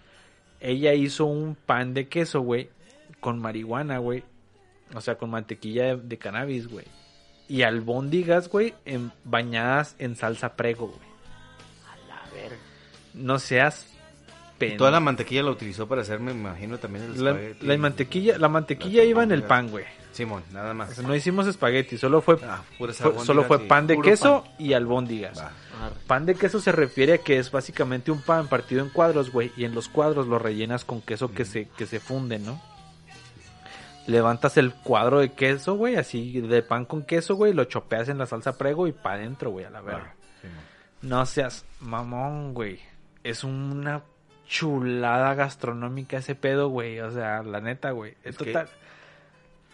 [0.60, 2.68] ella hizo un pan de queso, güey,
[3.20, 4.22] con marihuana, güey.
[4.94, 6.84] O sea, con mantequilla de, de cannabis, güey.
[7.48, 11.08] Y albóndigas, güey, en, bañadas en salsa prego, güey.
[11.90, 12.58] A la verga.
[13.14, 13.93] No seas
[14.78, 17.66] Toda la mantequilla la utilizó para hacer, me imagino, también el la, espagueti.
[17.66, 19.84] la mantequilla, la mantequilla iba en el pan, güey.
[20.12, 20.94] Simón, nada O más.
[20.94, 25.38] sea, no hicimos espagueti, solo fue, Ah, fue- solo fue pan de queso y albóndigas.
[25.38, 25.50] Va.
[26.06, 29.50] Pan de queso se refiere a que es básicamente un pan partido en cuadros, güey,
[29.56, 32.60] y en los cuadros lo rellenas con queso que se que se funde, ¿no?
[34.06, 38.18] Levantas el cuadro de queso, güey, así de pan con queso, güey, lo chopeas en
[38.18, 40.14] la salsa prego y pa adentro, güey, a la verga.
[41.02, 42.80] No seas mamón, güey.
[43.24, 44.02] Es una
[44.46, 47.00] chulada gastronómica ese pedo, güey.
[47.00, 48.12] O sea, la neta, güey.
[48.22, 48.68] Es Es que- total.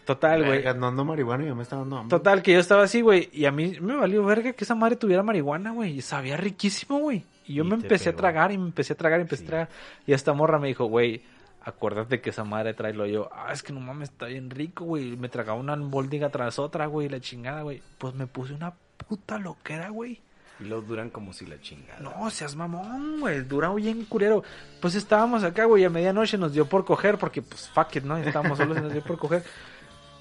[0.07, 0.59] Total, güey.
[0.63, 2.11] Verga, No ando marihuana y ya me está dando hambre.
[2.17, 3.29] Total, que yo estaba así, güey.
[3.33, 5.99] Y a mí me valió verga que esa madre tuviera marihuana, güey.
[5.99, 7.25] Y sabía riquísimo, güey.
[7.47, 9.47] Y yo Y me empecé a tragar y me empecé a tragar y empecé Sí.
[9.47, 9.69] a tragar.
[10.07, 11.23] Y esta morra me dijo, güey,
[11.63, 13.29] acuérdate que esa madre trae lo yo.
[13.33, 15.17] Ah, es que no mames, está bien rico, güey.
[15.17, 17.09] Me tragaba una albóndiga tras otra, güey.
[17.09, 17.81] La chingada, güey.
[17.99, 18.73] Pues me puse una
[19.09, 20.21] puta loquera, güey.
[20.61, 22.01] Y los duran como si la chingada.
[22.01, 23.41] No, seas mamón, güey.
[23.43, 24.45] Dura bien curero.
[24.81, 25.85] Pues estábamos acá, güey.
[25.85, 27.17] A medianoche nos dio por coger.
[27.17, 28.19] Porque, pues, fuck it, ¿no?
[28.19, 29.43] Estábamos solos y nos dio por coger.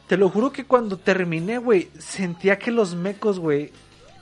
[0.08, 3.72] Te lo juro que cuando terminé, güey, sentía que los mecos, güey,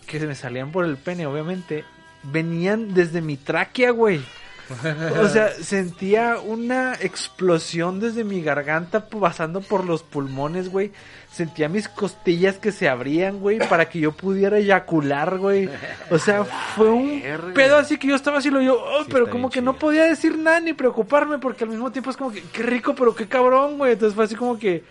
[0.05, 1.85] que se me salían por el pene, obviamente,
[2.23, 4.21] venían desde mi tráquea, güey.
[5.21, 10.91] O sea, sentía una explosión desde mi garganta pasando por los pulmones, güey.
[11.31, 15.69] Sentía mis costillas que se abrían, güey, para que yo pudiera eyacular, güey.
[16.09, 16.43] O sea,
[16.75, 17.21] fue un
[17.53, 20.03] pedo así que yo estaba así, lo yo, oh, Sí, pero como que no podía
[20.05, 23.27] decir nada ni preocuparme, porque al mismo tiempo es como que, qué rico, pero qué
[23.27, 23.93] cabrón, güey.
[23.93, 24.83] Entonces fue así como que.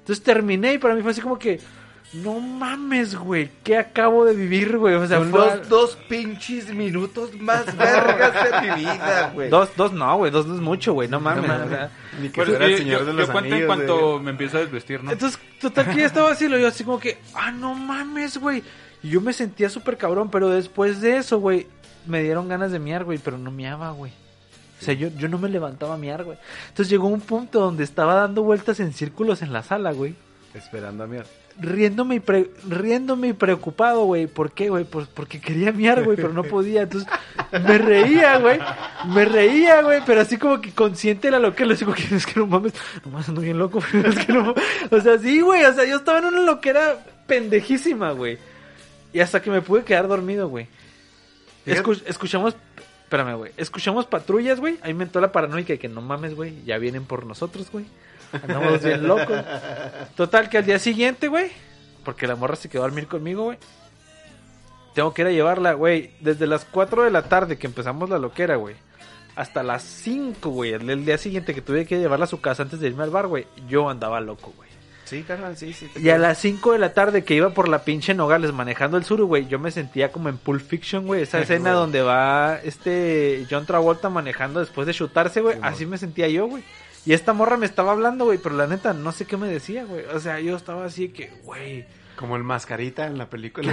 [0.00, 1.60] Entonces terminé y para mí fue así como que.
[2.14, 4.94] No mames, güey, ¿qué acabo de vivir, güey?
[4.96, 9.48] O sea, Son fue los dos pinches minutos más vergas de mi vida, güey.
[9.48, 11.50] dos, dos no, güey, dos no es mucho, güey, no mames.
[11.50, 11.90] o sea.
[12.20, 14.24] Ni que fuera el yo, señor yo- de yo los cuento en anillos, cuanto güey.
[14.24, 15.10] me empiezo a desvestir, ¿no?
[15.12, 18.62] Entonces, total que ya estaba así, lo yo así como que, ah, no mames, güey.
[19.02, 21.66] Y yo me sentía súper cabrón, pero después de eso, güey,
[22.06, 24.12] me dieron ganas de miar, güey, pero no miaba, güey.
[24.80, 26.36] O sea, yo, yo no me levantaba a miar, güey.
[26.68, 30.14] Entonces llegó un punto donde estaba dando vueltas en círculos en la sala, güey.
[30.54, 31.18] Esperando a mí.
[31.60, 34.26] Riéndome y, pre- riéndome y preocupado, güey.
[34.26, 34.84] ¿Por qué, güey?
[34.84, 36.82] Pues porque quería miar, güey, pero no podía.
[36.82, 37.08] Entonces
[37.52, 38.58] me reía, güey.
[39.08, 41.68] Me reía, güey, pero así como que consciente de la loquera.
[41.68, 42.72] Le digo, es que no mames,
[43.04, 43.80] no mames, ando bien loco.
[43.92, 44.54] Es que no,
[44.90, 45.64] o sea, sí, güey.
[45.64, 48.38] O sea, yo estaba en una loquera pendejísima, güey.
[49.12, 50.66] Y hasta que me pude quedar dormido, güey.
[51.66, 52.56] Escu- escuchamos,
[53.04, 53.52] espérame, güey.
[53.56, 54.78] Escuchamos patrullas, güey.
[54.82, 56.64] Ahí me entró la paranoica de que no mames, güey.
[56.64, 57.84] Ya vienen por nosotros, güey.
[58.32, 59.40] Andamos bien locos.
[60.16, 61.50] Total, que al día siguiente, güey.
[62.04, 63.58] Porque la morra se quedó a dormir conmigo, güey.
[64.94, 66.10] Tengo que ir a llevarla, güey.
[66.20, 68.76] Desde las 4 de la tarde que empezamos la loquera, güey.
[69.34, 70.72] Hasta las 5, güey.
[70.72, 73.26] El, día siguiente que tuve que llevarla a su casa antes de irme al bar,
[73.26, 73.46] güey.
[73.68, 74.68] Yo andaba loco, güey.
[75.04, 75.90] Sí, carnal, sí, sí.
[75.96, 79.04] Y a las 5 de la tarde que iba por la pinche Nogales manejando el
[79.04, 81.22] sur, güey, yo me sentía como en Pulp Fiction, güey.
[81.22, 85.58] Esa escena donde va este John Travolta manejando después de chutarse, güey.
[85.60, 86.62] Así me sentía yo, güey.
[87.04, 89.84] Y esta morra me estaba hablando, güey, pero la neta no sé qué me decía,
[89.84, 90.04] güey.
[90.06, 91.84] O sea, yo estaba así que, güey,
[92.22, 93.72] Como el mascarita en la película.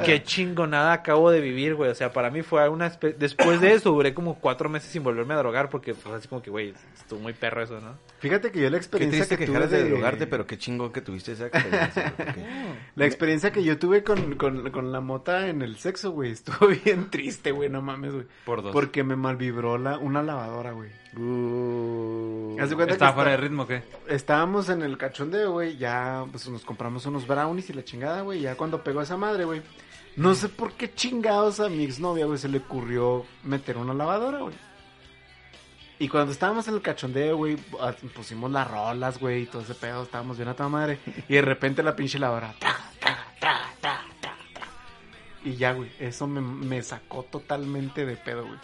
[0.06, 1.90] qué chingonada acabo de vivir, güey.
[1.90, 2.90] O sea, para mí fue una...
[2.90, 6.28] espe- Después de eso duré como cuatro meses sin volverme a drogar porque pues así
[6.28, 7.94] como que, güey, estuvo muy perro eso, ¿no?
[8.20, 10.92] Fíjate que yo la Qué experiencia que, que tuve de de drogarte, pero qué chingón
[10.92, 12.14] que tuviste esa experiencia.
[12.16, 12.42] porque-
[12.96, 16.68] La experiencia que yo tuve con, con, con la mota en el sexo, güey, estuvo
[16.84, 18.26] bien triste, güey, no mames, güey.
[18.46, 18.72] Por dos.
[18.72, 20.88] Porque me malvibró la, una lavadora, güey.
[21.14, 23.82] Uh, ¿Estaba fuera de ritmo qué?
[24.08, 28.40] estábamos en el cachondeo, güey, ya pues nos compramos unos brownies y la chingada, güey,
[28.40, 29.62] ya cuando pegó esa madre, güey.
[30.16, 34.40] No sé por qué chingados a mi exnovia, güey, se le ocurrió meter una lavadora,
[34.40, 34.54] güey.
[35.98, 37.56] Y cuando estábamos en el cachondeo, güey,
[38.14, 40.98] pusimos las rolas, güey, y todo ese pedo, estábamos bien a toda madre.
[41.28, 42.54] Y de repente la pinche lavadora.
[45.44, 48.58] Y ya, güey, eso me, me sacó totalmente de pedo, güey.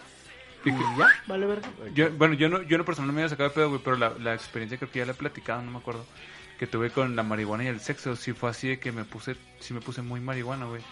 [0.65, 1.69] Y ya, vale verga.
[1.95, 4.11] Yo, bueno, yo no, yo no personal me había sacado de pedo, güey, pero la,
[4.19, 6.05] la experiencia creo que ya la he platicado, no me acuerdo.
[6.59, 9.37] Que tuve con la marihuana y el sexo, sí fue así de que me puse,
[9.61, 10.83] sí me puse muy marihuana, güey.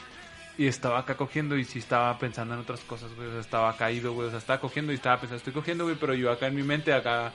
[0.58, 3.28] Y estaba acá cogiendo y sí estaba pensando en otras cosas, güey.
[3.28, 4.28] O sea, estaba caído, güey.
[4.28, 6.62] O sea, estaba cogiendo y estaba pensando, estoy cogiendo, güey, pero yo acá en mi
[6.62, 7.32] mente, acá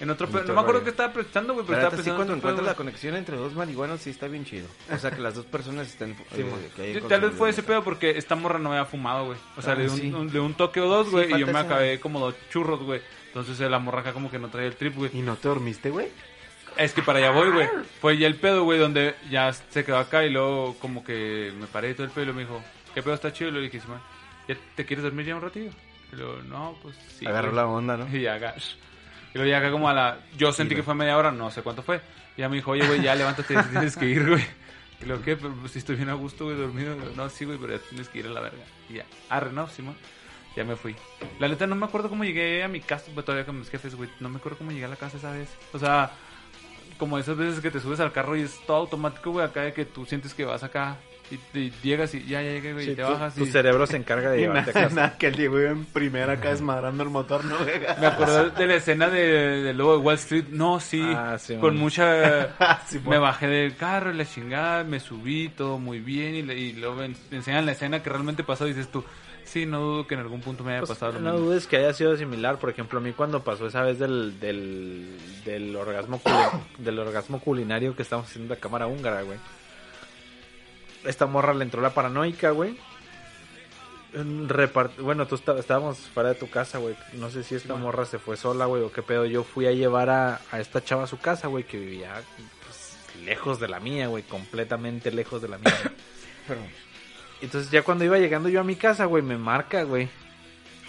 [0.00, 0.42] en otro pedo.
[0.44, 2.16] No me acuerdo qué estaba pensando, güey, pero estaba sí, pensando.
[2.16, 4.66] cuando en otro pedo, encuentras la conexión entre dos marihuanos, sí está bien chido.
[4.92, 6.16] O sea, que las dos personas estén...
[6.78, 9.38] eh, Tal vez fue ese pedo porque esta morra no había fumado, güey.
[9.56, 10.54] O sea, Ah, le, di un, sí.
[10.56, 13.00] toque o dos, Sí, güey, y yo me acabé como dos churros, güey.
[13.28, 15.10] Entonces eh, la morra acá como que no traía el trip, güey.
[15.12, 16.08] ¿Y no te dormiste, güey?
[16.76, 17.68] Es que para allá voy, güey.
[18.00, 21.66] Fue ya el pedo, güey, donde ya se quedó acá y luego como que me
[21.66, 22.62] paré y todo el pedo y me dijo,
[22.94, 23.50] ¿qué pedo está chido?
[23.50, 24.00] Y le dije, Simón,
[24.48, 25.70] ¿ya te quieres dormir ya un ratillo?
[26.12, 27.26] Y luego, no, pues sí.
[27.26, 27.56] Agarró güey".
[27.56, 28.08] la onda, ¿no?
[28.16, 28.54] Y ya acá.
[29.34, 30.18] Y luego ya acá como a la...
[30.36, 32.00] Yo sentí que fue media hora, no sé cuánto fue.
[32.36, 34.44] Y ya me dijo, oye, güey, ya levántate, tienes que ir, güey.
[35.00, 35.36] Y luego, ¿qué?
[35.36, 36.96] Pero pues si estoy bien a gusto, güey, dormido.
[37.16, 38.62] No, sí, güey, pero ya tienes que ir a la verga.
[38.88, 39.96] Y ya, arre, no, Simón.
[40.56, 40.94] Ya me fui.
[41.40, 44.08] La neta no me acuerdo cómo llegué a mi casa, todavía con mis jefes, güey.
[44.20, 45.48] No me acuerdo cómo llegué a la casa esa vez.
[45.72, 46.12] O sea,
[46.98, 49.72] como esas veces que te subes al carro y es todo automático, güey, acá de
[49.72, 50.96] que tú sientes que vas acá
[51.30, 53.46] y, te llegas y ya, ya llegué, güey, y te tu, bajas tu y...
[53.46, 54.94] cerebro se encarga de Y llevarte a nada, casa.
[54.94, 57.56] nada, que el Diego iba en primera acá desmadrando el motor, ¿no?
[57.56, 57.80] güey?
[58.00, 59.22] Me acordé de la escena de,
[59.62, 60.44] de Lobo de Wall Street.
[60.50, 61.82] No, sí, Ah, sí, con man.
[61.82, 62.50] mucha...
[62.86, 66.58] Sí, me bajé del carro y la chingada, me subí, todo muy bien y, le-
[66.58, 69.02] y luego enseñan la escena que realmente pasó y dices tú,
[69.44, 71.46] sí, no dudo que en algún punto me haya Pues, pasado lo no mismo.
[71.46, 72.58] dudes que haya sido similar.
[72.58, 76.20] Por ejemplo, a mí cuando pasó esa vez del, del, del orgasmo
[76.78, 79.38] del orgasmo culinario que estamos haciendo en la cámara húngara, güey.
[81.04, 82.76] Esta morra le entró la paranoica, güey.
[84.14, 86.94] Repart- Bueno, tú estábamos fuera de tu casa, güey.
[87.14, 89.24] No sé si esta morra se fue sola, güey, o qué pedo.
[89.26, 92.22] Yo fui a llevar a, a esta chava a su casa, güey, que vivía
[92.64, 95.74] pues, lejos de la mía, güey, completamente lejos de la mía.
[97.44, 100.08] Entonces ya cuando iba llegando yo a mi casa, güey, me marca, güey.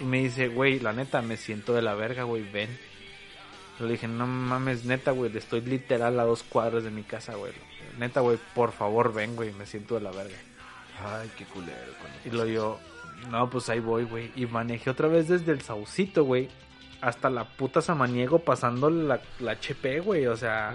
[0.00, 2.76] Y me dice, güey, la neta, me siento de la verga, güey, ven.
[3.78, 7.52] Le dije, no mames, neta, güey, estoy literal a dos cuadros de mi casa, güey.
[7.98, 10.36] Neta, güey, por favor, ven, güey, me siento de la verga.
[11.04, 11.92] Ay, qué culero.
[12.24, 12.80] Y lo yo,
[13.30, 14.32] no, pues ahí voy, güey.
[14.34, 16.48] Y manejé otra vez desde el Saucito, güey,
[17.02, 20.74] hasta la puta Samaniego pasando la, la HP, güey, o sea.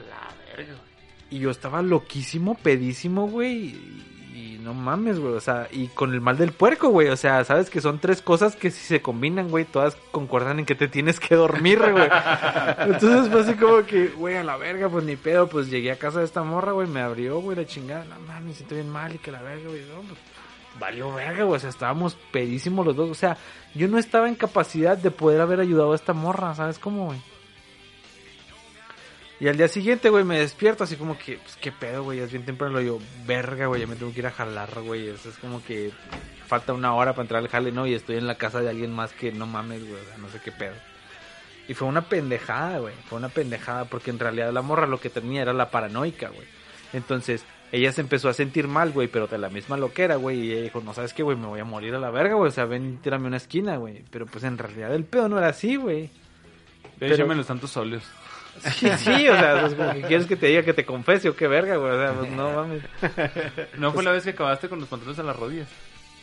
[1.31, 4.10] Y yo estaba loquísimo, pedísimo, güey.
[4.61, 5.33] No mames, güey.
[5.33, 7.07] O sea, y con el mal del puerco, güey.
[7.07, 10.65] O sea, sabes que son tres cosas que si se combinan, güey, todas concuerdan en
[10.65, 12.09] que te tienes que dormir, güey.
[12.79, 15.47] Entonces fue así como que, güey, a la verga, pues ni pedo.
[15.47, 18.05] Pues llegué a casa de esta morra, güey, me abrió, güey, la chingada.
[18.05, 19.81] No mames, me siento bien mal y que la verga, güey.
[19.81, 20.19] No, pues
[20.79, 21.57] valió verga, güey.
[21.57, 23.09] O sea, estábamos pedísimos los dos.
[23.09, 23.37] O sea,
[23.73, 27.30] yo no estaba en capacidad de poder haber ayudado a esta morra, ¿sabes cómo, güey?
[29.41, 32.31] Y al día siguiente, güey, me despierto así como que, pues qué pedo, güey, es
[32.31, 32.77] bien temprano.
[32.77, 35.09] Digo, verga, güey, ya me tengo que ir a jalar, güey.
[35.09, 35.91] Eso es como que
[36.45, 37.87] falta una hora para entrar al jale, ¿no?
[37.87, 40.29] Y estoy en la casa de alguien más que no mames, güey, o sea, no
[40.29, 40.75] sé qué pedo.
[41.67, 45.09] Y fue una pendejada, güey, fue una pendejada, porque en realidad la morra lo que
[45.09, 46.47] tenía era la paranoica, güey.
[46.93, 50.39] Entonces, ella se empezó a sentir mal, güey, pero de la misma loquera, güey.
[50.41, 52.49] Y ella dijo, no sabes qué, güey, me voy a morir a la verga, güey.
[52.49, 54.03] O sea, ven, tírame una esquina, güey.
[54.11, 56.11] Pero pues en realidad el pedo no era así, güey.
[56.99, 58.03] Pero- Échame los tantos óleos.
[58.59, 61.35] Sí, sí, o sea, es como que quieres que te diga que te confese o
[61.35, 61.91] qué verga, güey.
[61.93, 62.83] O sea, pues no mames.
[63.77, 65.67] ¿No fue la vez que acabaste con los pantalones a las rodillas?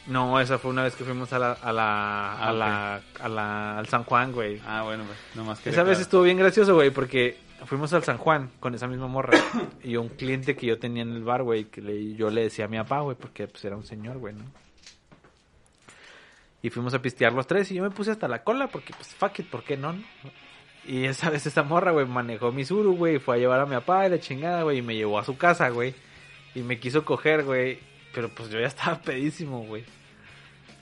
[0.07, 3.29] No, esa fue una vez que fuimos a la, a la, a Ah, la, a
[3.29, 4.61] la, al San Juan, güey.
[4.66, 5.70] Ah, bueno, pues, nomás que...
[5.70, 9.37] Esa vez estuvo bien gracioso, güey, porque fuimos al San Juan con esa misma morra
[9.83, 12.66] y un cliente que yo tenía en el bar, güey, que le- yo le decía
[12.66, 14.45] a mi papá, güey, porque pues era un señor, güey, ¿no?
[16.62, 19.14] Y fuimos a pistear los tres y yo me puse hasta la cola porque pues
[19.14, 19.95] fuck it, ¿por qué no?
[20.89, 23.74] Y esa vez esa morra, güey, manejó mi suru, güey, fue a llevar a mi
[23.74, 25.95] papá y la chingada, güey, y me llevó a su casa, güey.
[26.55, 27.78] Y me quiso coger, güey,
[28.14, 29.84] pero pues yo ya estaba pedísimo, güey.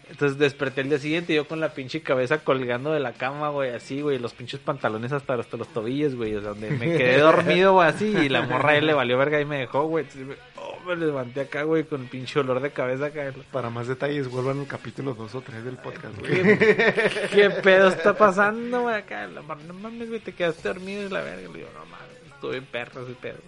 [0.09, 3.71] Entonces desperté el día siguiente yo con la pinche cabeza colgando de la cama, güey,
[3.71, 7.19] así, güey, los pinches pantalones hasta, hasta los tobillos, güey, o sea, donde me quedé
[7.19, 10.05] dormido, güey, así, y la morra a él le valió verga y me dejó, güey.
[10.05, 10.39] Entonces,
[10.87, 13.33] me, levanté acá, güey, con el pinche olor de cabeza acá.
[13.53, 16.59] Para más detalles, vuelvan al capítulo 2 o 3 del podcast, güey.
[16.59, 19.27] ¿Qué, qué pedo está pasando, güey, acá?
[19.27, 21.49] No mames, güey, te quedaste dormido y la verga.
[21.49, 23.39] Le digo, no mames, estuve bien perro ese pedo.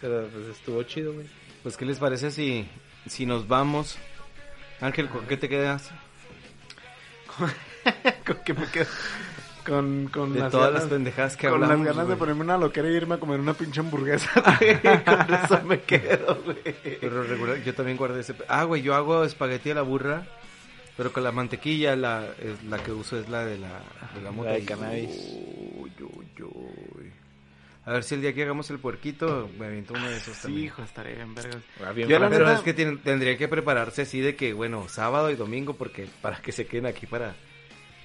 [0.00, 1.26] Pero pues estuvo chido, güey.
[1.62, 2.68] Pues, ¿qué les parece si,
[3.06, 3.98] si nos vamos?
[4.80, 5.90] Ángel, ¿con qué te quedas?
[8.26, 8.86] con que me quedo
[9.66, 12.40] con, con De las todas ganas- las pendejadas que con las hablamos, ganas de ponerme
[12.42, 14.30] una loquera y irme a comer una pinche hamburguesa,
[14.60, 14.80] güey.
[15.04, 16.98] con eso me quedo, güey.
[17.00, 18.34] Pero regular, yo también guardé ese...
[18.48, 20.26] Ah, güey, yo hago espagueti a la burra,
[20.96, 23.80] pero con la mantequilla, la, es, la que uso es la de la,
[24.14, 24.50] de la mota.
[24.50, 25.10] de Y- cannabis.
[25.76, 27.12] Uy, uy, uy.
[27.84, 30.42] A ver si el día que hagamos el puerquito, me aviento uno de esos Sí,
[30.42, 30.66] también.
[30.66, 31.62] hijo, estaré bien vergas.
[31.86, 34.86] Ah, bien Yo la Pero neta- es que tendría que prepararse así de que, bueno,
[34.88, 37.34] sábado y domingo, porque para que se queden aquí para...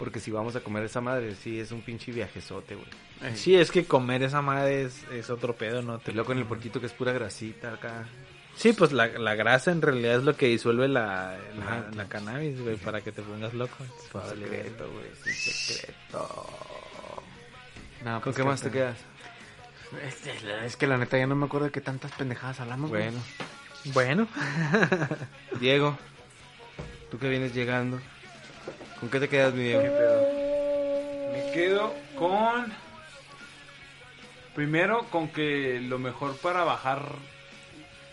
[0.04, 3.36] Porque si vamos a comer esa madre, sí, es un pinche viajezote, güey.
[3.38, 6.02] Sí, es que comer esa madre es, es otro pedo, ¿no?
[6.06, 8.04] Y luego con el puerquito que es pura grasita acá.
[8.54, 11.38] Sí, pues la, la grasa en realidad es lo que disuelve la,
[11.96, 13.78] la, cannabis, güey, para que te pongas loco.
[13.86, 16.50] Es un secreto, güey, es un secreto.
[18.04, 18.98] No, ¿Con pues, qué más te te- quedas?
[20.06, 20.28] Es,
[20.66, 23.04] es que la neta ya no me acuerdo de qué tantas pendejadas hablamos, güey.
[23.06, 23.22] Bueno,
[23.94, 24.28] Bueno,
[25.62, 25.98] Diego,
[27.10, 28.02] tú que vienes llegando,
[29.04, 29.82] ¿con qué te quedas, mi Diego?
[31.34, 32.72] Me quedo con...
[34.56, 37.04] Primero, con que lo mejor para bajar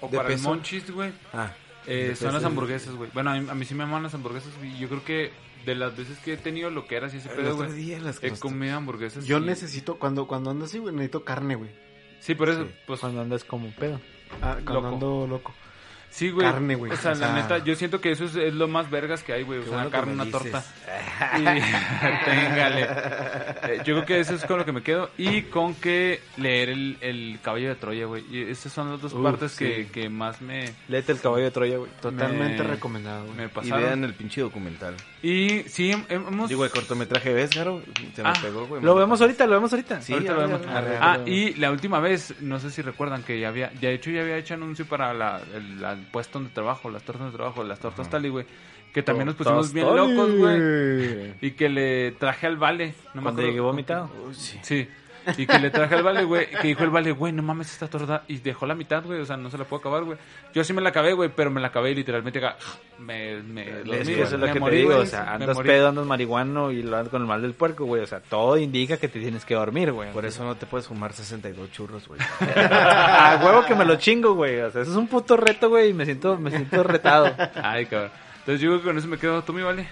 [0.01, 0.49] o ¿De para peso?
[0.51, 1.53] el monchis, güey, Ah,
[1.86, 3.11] eh, son las hamburguesas, güey.
[3.12, 4.76] Bueno, a mí, a mí sí me aman las hamburguesas, güey.
[4.78, 5.32] Yo creo que
[5.66, 8.30] de las veces que he tenido lo que era así ese El pedo, güey, he
[8.38, 9.26] comido hamburguesas.
[9.26, 11.70] Yo y- necesito, cuando, cuando ando así, güey, necesito carne, güey.
[12.20, 12.70] Sí, por eso, Sí.
[12.86, 13.01] pues...
[13.01, 14.01] cuando andas como un pedo.
[14.41, 14.88] Ah, cuando Loco.
[14.88, 15.55] ando loco.
[16.11, 16.44] Sí, güey.
[16.46, 16.90] Carne, güey.
[16.92, 19.22] O sea, O la sea- neta, yo siento que eso es, es lo más vergas
[19.22, 19.61] que hay, güey.
[19.61, 20.42] O Qué sea, bueno una carne, una dices.
[20.42, 20.64] torta.
[21.38, 21.44] Y...
[22.24, 22.82] Téngale.
[22.82, 25.11] Eh, yo creo que eso es con lo que me quedo.
[25.18, 28.24] Y con que leer el, el caballo de Troya, güey.
[28.30, 29.64] Y esas son las dos Uf, partes sí.
[29.64, 31.90] que, que más me, Léete el caballo de Troya, güey.
[32.00, 33.36] Totalmente Me- recomendado, güey.
[33.36, 33.82] me Y pasaron.
[33.82, 34.94] vean el pinche documental.
[35.22, 36.48] Y sí, hem- hemos...
[36.48, 37.82] Digo, el cortometraje, ¿ves, Garo?
[38.14, 38.82] Se me Ah, pegó, güey.
[38.82, 40.00] Lo vemos ahorita, lo vemos ahorita.
[40.02, 40.62] Sí, Ahorita lo vemos.
[40.68, 44.11] Ah, y la última vez, no sé si recuerdan que ya había, ya de hecho
[44.11, 47.62] ya había hecho anuncio para la, el, al puesto donde trabajo, las tortas de trabajo,
[47.62, 48.46] las tortas Tali, güey.
[48.92, 51.34] Que también nos pusimos bien locos, güey.
[51.40, 52.94] Y que le traje al vale.
[53.14, 53.48] No me acuerdo.
[53.48, 54.11] llegué vomitado.
[54.32, 54.88] Sí.
[55.36, 56.48] Y que le traje al vale, güey.
[56.48, 58.22] Que dijo el vale, güey, no mames esta torta.
[58.28, 59.20] Y dejó la mitad, güey.
[59.20, 60.18] O sea, no se la puedo acabar, güey.
[60.54, 61.30] Yo sí me la acabé, güey.
[61.34, 62.56] Pero me la acabé y literalmente acá.
[62.98, 65.06] Me, me dormí, Es que eso es lo me que te morí, digo, güey, o
[65.06, 68.02] sea, me andas pedo, andas marihuano y lo andas con el mal del puerco, güey.
[68.02, 70.12] O sea, todo indica que te tienes que dormir, güey.
[70.12, 72.20] Por eso no te puedes fumar 62 churros, güey.
[72.56, 74.60] A huevo que me lo chingo, güey.
[74.60, 77.34] O sea, eso es un puto reto, güey, y me siento, me siento retado.
[77.54, 78.10] Ay, cabrón.
[78.40, 79.42] Entonces yo creo que con eso me quedo.
[79.42, 79.86] ¿Tú, mi vale?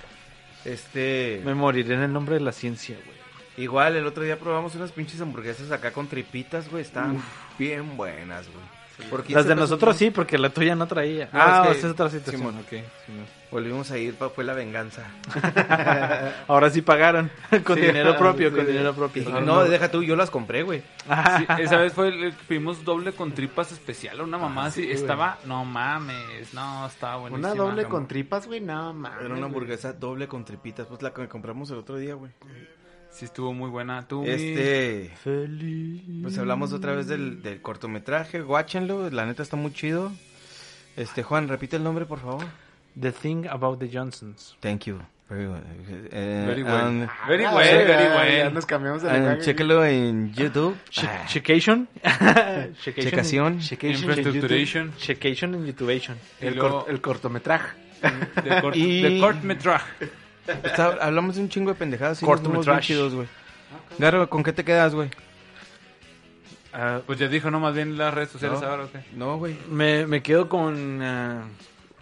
[0.65, 1.41] Este...
[1.45, 3.18] Me moriré en el nombre de la ciencia, güey.
[3.59, 6.83] Igual, el otro día probamos unas pinches hamburguesas acá con tripitas, güey.
[6.83, 7.23] Estaban
[7.59, 8.79] bien buenas, güey.
[9.11, 11.29] Por 15 Las de nosotros sí, porque la tuya no traía.
[11.33, 12.41] No, ah, es que- esa es otra situación.
[12.41, 13.25] Simón.
[13.51, 15.05] Volvimos a ir, pa, fue la venganza.
[16.49, 17.31] Ahora sí pagaron.
[17.65, 18.57] con Sí, dinero ah, propio, sí.
[18.57, 19.23] con dinero propio.
[19.23, 20.83] Y- no, deja tú, yo las compré, güey.
[21.39, 25.65] Sí, esa vez fue el, pedimos doble con tripas especial, una mamá así, estaba, no
[25.65, 27.53] mames, no, estaba buenísima.
[27.53, 29.25] Una doble con tripas, güey, no mames.
[29.25, 32.33] Era una hamburguesa doble con tripitas, pues la que compramos el otro día, güey.
[33.11, 34.07] Sí, estuvo muy buena.
[34.07, 36.03] Tú, Este, Feliz.
[36.23, 40.13] pues hablamos otra vez del, del cortometraje, guáchenlo, la neta está muy chido.
[40.97, 42.45] Este, Juan, repite el nombre, por favor.
[43.01, 44.57] The Thing About the Johnsons.
[44.61, 44.99] Thank you.
[45.29, 45.63] Very well.
[46.11, 46.75] Eh, Very well.
[46.75, 48.39] and- Very Ah, well, ya, very well.
[48.39, 49.43] Ya nos cambiamos de and lenguaje.
[49.43, 50.75] chéquelo en YouTube.
[51.03, 51.87] Ah, Checation.
[52.83, 53.55] Checación.
[53.83, 54.95] Infraestructuration.
[54.97, 56.17] Checation en YouTubeation.
[56.41, 57.77] El, cort- el cortometraje.
[58.43, 59.93] De cortometraje.
[60.65, 62.23] está- hablamos de un chingo de pendejadas.
[62.23, 62.87] y nos fuimos bien Cortometraje.
[62.87, 63.29] chidos, güey.
[63.99, 65.11] Garo, ¿con qué te quedas, güey?
[66.73, 68.67] Ah, Pues ya dijo, no, más bien las redes sociales No.
[68.69, 69.01] ahora, ¿o qué?
[69.15, 69.57] No, güey.
[69.71, 71.01] me, me quedo con...
[71.03, 71.45] ah,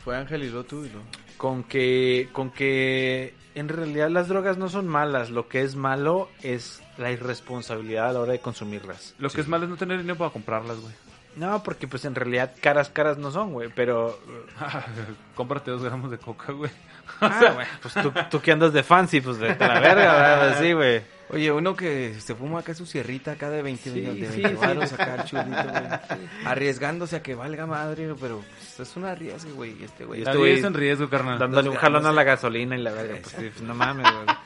[0.05, 1.01] Fue Ángel y lo tú y lo...
[1.37, 6.29] con que con que en realidad las drogas no son malas, lo que es malo
[6.43, 9.15] es la irresponsabilidad a la hora de consumirlas.
[9.19, 10.93] Lo que es malo es no tener dinero para comprarlas, güey.
[11.37, 14.19] No, porque pues en realidad caras caras no son, güey, pero
[15.35, 16.71] Cómprate dos gramos de coca, güey.
[17.21, 20.57] ah, güey, pues tú, tú que andas de fancy, pues a la verga, ¿verdad?
[20.61, 21.03] Sí, güey.
[21.29, 24.49] Oye, uno que se fuma acá su sierrita acá de 20, Sí, de sí, 20
[24.49, 24.55] sí.
[24.55, 26.21] varos acá chulito, güey.
[26.45, 30.23] Arriesgándose a que valga madre, pero pues, es una arriesgue, güey, este güey.
[30.23, 31.39] Este güey es en riesgo, carnal.
[31.39, 34.37] Dándole un jalón a la gasolina y la verga, pues, sí, pues, no mames, güey.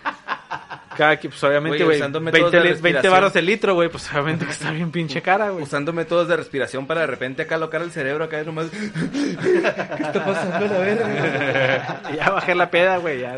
[1.01, 3.13] Cada que, pues obviamente, Güey, güey, usando 20, métodos de li- 20 respiración.
[3.15, 5.65] baros el litro, güey, pues obviamente que está bien pinche cara, güey.
[5.65, 10.03] usando métodos de respiración para de repente acá alocar el cerebro acá y nomás ¿Qué
[10.03, 12.03] está pasando la verga?
[12.17, 13.35] ya bajé la peda, güey, ya.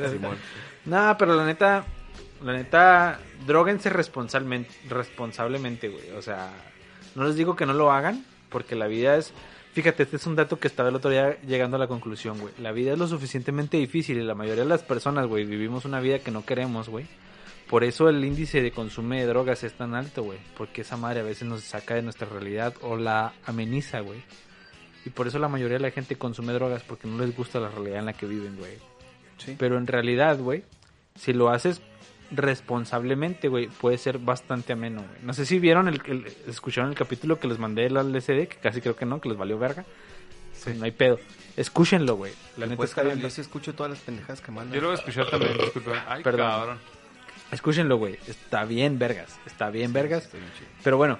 [0.87, 1.85] No, pero la neta,
[2.45, 6.11] la neta, droguense responsablemente, responsablemente, güey.
[6.19, 6.51] O sea,
[7.15, 9.33] no les digo que no lo hagan, porque la vida es...
[9.73, 12.53] Fíjate, este es un dato que estaba el otro día llegando a la conclusión, güey.
[12.59, 16.01] La vida es lo suficientemente difícil y la mayoría de las personas, güey, vivimos una
[16.01, 17.07] vida que no queremos, güey.
[17.73, 20.39] Por eso el índice de consumo de drogas es tan alto, güey.
[20.59, 24.23] Porque esa madre a veces nos saca de nuestra realidad o la ameniza, güey.
[25.07, 27.71] Y por eso la mayoría de la gente consume drogas porque no les gusta la
[27.71, 28.75] realidad en la que viven, güey.
[29.39, 29.57] Sí.
[29.59, 30.65] Pero en realidad, güey,
[31.19, 31.81] si lo haces
[32.31, 35.23] responsablemente, güey, puede ser bastante ameno, güey.
[35.23, 38.57] No sé si vieron el, el- escucharon el capítulo que les mandé el LCD, que
[38.63, 39.85] casi creo que no, que les valió verga.
[40.63, 41.19] Pues no hay pedo.
[41.57, 42.33] Escúchenlo, güey.
[42.57, 43.19] La neta está bien.
[43.19, 44.75] yo sí escucho todas las pendejadas que mandan.
[44.75, 46.05] Yo lo voy a escuchar también, disculpa.
[46.07, 46.51] Ay, Perdón.
[46.51, 46.79] cabrón.
[47.53, 48.19] Escúchenlo, güey.
[48.27, 49.39] Está bien vergas.
[49.47, 50.25] Está bien vergas.
[50.25, 50.69] Está bien chido.
[50.83, 51.19] Pero bueno,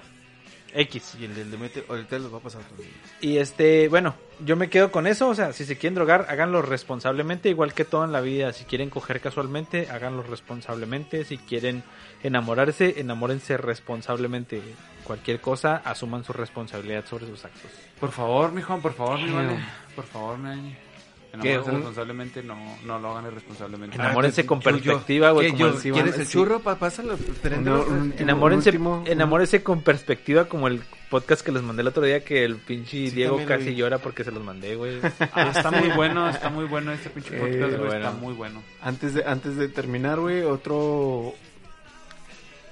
[0.73, 1.15] X.
[1.19, 2.83] Y el del Demetrio, ahorita los va a pasar todo.
[3.21, 5.29] Y este, bueno, yo me quedo con eso.
[5.29, 8.51] O sea, si se quieren drogar, háganlo responsablemente, igual que todo en la vida.
[8.53, 11.23] Si quieren coger casualmente, háganlo responsablemente.
[11.25, 11.83] Si quieren
[12.23, 14.61] enamorarse, enamórense responsablemente.
[15.03, 17.71] Cualquier cosa, asuman su responsabilidad sobre sus actos.
[17.99, 19.59] Por favor, mi Juan, por favor, mi vale.
[19.95, 20.92] Por favor, mi ¿Qué,
[21.33, 23.95] Enamórense un- responsablemente, no, no lo hagan irresponsablemente.
[23.95, 25.47] Enamórense con yo- perspectiva, güey.
[25.51, 26.21] ¿Qué, como yo- ¿Quieres sí.
[26.21, 26.59] el churro?
[26.59, 27.15] Pa, pásalo.
[27.15, 32.23] un- Enamórense, último- enamórense con perspectiva como el podcast que les mandé el otro día
[32.23, 33.75] que el pinche Sí, Diego casi vi.
[33.75, 34.99] llora porque se los mandé, güey.
[35.33, 37.93] Ah, está muy bueno, está muy bueno este pinche podcast, güey, bueno.
[37.95, 38.61] está muy bueno.
[38.81, 41.33] Antes de, antes de terminar, güey, otro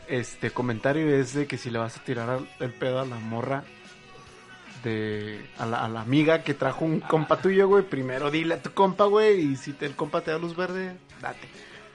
[0.08, 3.64] este comentario es de que si le vas a tirar el pedo a la morra
[4.84, 8.62] de a la, a la amiga que trajo un compa tuyo, güey, primero dile a
[8.62, 11.48] tu compa, güey, y si te, el compa te da luz verde, date.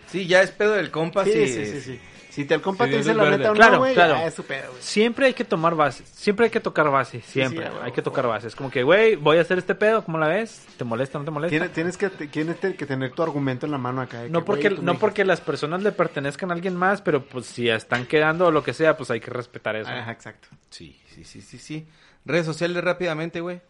[0.09, 1.25] Sí, ya es pedo del compa.
[1.25, 2.01] Sí, Sí, sí, sí, sí.
[2.31, 3.39] Si te el compa Sí, te dice la verde.
[3.39, 4.15] neta o Claro, no, güey, claro.
[4.17, 4.83] ya es su pedo, güey.
[4.83, 8.27] Siempre hay que tomar base, siempre hay que tocar base, siempre, sí, hay que tocar
[8.27, 8.37] güey.
[8.37, 8.49] base.
[8.49, 10.67] Es como que, güey, voy a hacer este pedo, ¿cómo la ves?
[10.77, 11.51] ¿Te molesta, no te molesta?
[11.51, 14.25] Tienes, tienes que tienes que tener tu argumento en la mano acá.
[14.29, 17.71] No que, porque, no porque las personas le pertenezcan a alguien más, pero pues si
[17.71, 19.91] están quedando o lo que sea, pues hay que respetar eso.
[19.91, 20.49] Ajá, exacto.
[20.69, 21.87] Sí, sí, sí, sí, sí.
[22.27, 23.61] Redes sociales rápidamente, güey.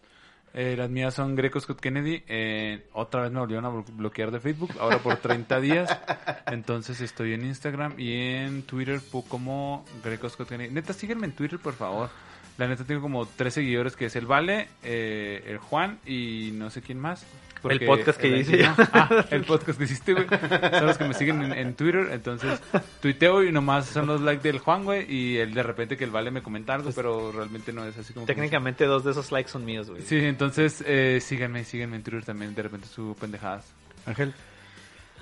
[0.55, 2.25] Eh, las mías son Greco Scott Kennedy.
[2.27, 5.91] Eh, otra vez me volvieron a blo- bloquear de Facebook, ahora por 30 días.
[6.47, 10.73] Entonces estoy en Instagram y en Twitter como Greco Scott Kennedy.
[10.73, 12.09] Neta, síguenme en Twitter, por favor.
[12.57, 16.71] La neta tengo como tres seguidores, que es el Vale, eh, el Juan y no
[16.71, 17.27] sé quién más.
[17.69, 18.65] Porque El podcast que hice.
[18.93, 20.27] Ah, el podcast que hiciste, güey.
[20.29, 22.09] Son los que me siguen en, en Twitter.
[22.13, 22.61] Entonces,
[23.01, 25.13] tuiteo y nomás son los likes del Juan, güey.
[25.13, 28.13] Y el de repente que el Vale me comenta algo, pero realmente no es así
[28.13, 28.27] como...
[28.27, 30.03] Técnicamente dos de esos likes son míos, güey.
[30.03, 33.67] Sí, entonces eh, síganme, síganme en Twitter también, de repente su pendejadas.
[34.07, 34.33] Ángel.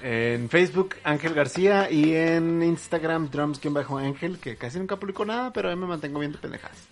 [0.02, 1.90] En Facebook, Ángel García.
[1.90, 6.88] Y en Instagram, drums-ángel, que casi nunca publico nada, pero ahí me mantengo viendo pendejadas.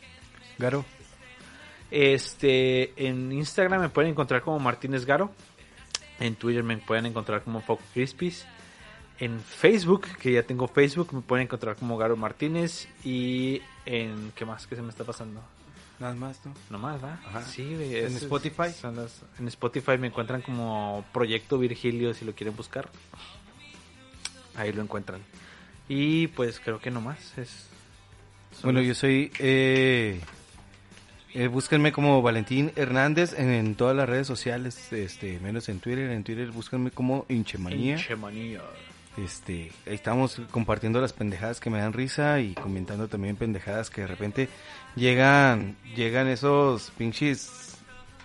[0.59, 0.85] Garo.
[1.93, 5.31] Este, en Instagram me pueden encontrar como Martínez Garo.
[6.19, 8.47] En Twitter me pueden encontrar como Foco Crispies.
[9.19, 12.89] En Facebook, que ya tengo Facebook, me pueden encontrar como Garo Martínez.
[13.05, 14.67] Y en, ¿qué más?
[14.67, 15.41] ¿Qué se me está pasando?
[16.01, 16.55] Nada más, ¿no?
[16.71, 17.21] Nomás, ¿va?
[17.27, 17.43] Ajá.
[17.43, 17.95] Sí, güey.
[17.97, 18.71] ¿En Spotify?
[18.73, 22.89] son las- en Spotify me encuentran como Proyecto Virgilio si lo quieren buscar.
[24.57, 25.21] Ahí lo encuentran.
[25.89, 27.67] Y pues creo que nomás es...
[28.63, 29.31] Bueno, los- yo soy...
[29.39, 30.21] Eh,
[31.35, 36.11] eh, búsquenme como Valentín Hernández en, en todas las redes sociales, este, menos en Twitter.
[36.11, 37.95] En Twitter búsquenme como Hinchemanía.
[37.97, 38.61] Hinchemanía.
[39.17, 44.03] Este, ahí estamos compartiendo las pendejadas que me dan risa y comentando también pendejadas que
[44.03, 44.49] de repente
[44.97, 47.77] llegan, llegan esos pinches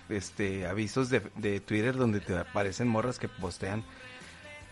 [0.07, 3.83] este avisos de, de Twitter donde te aparecen morras que postean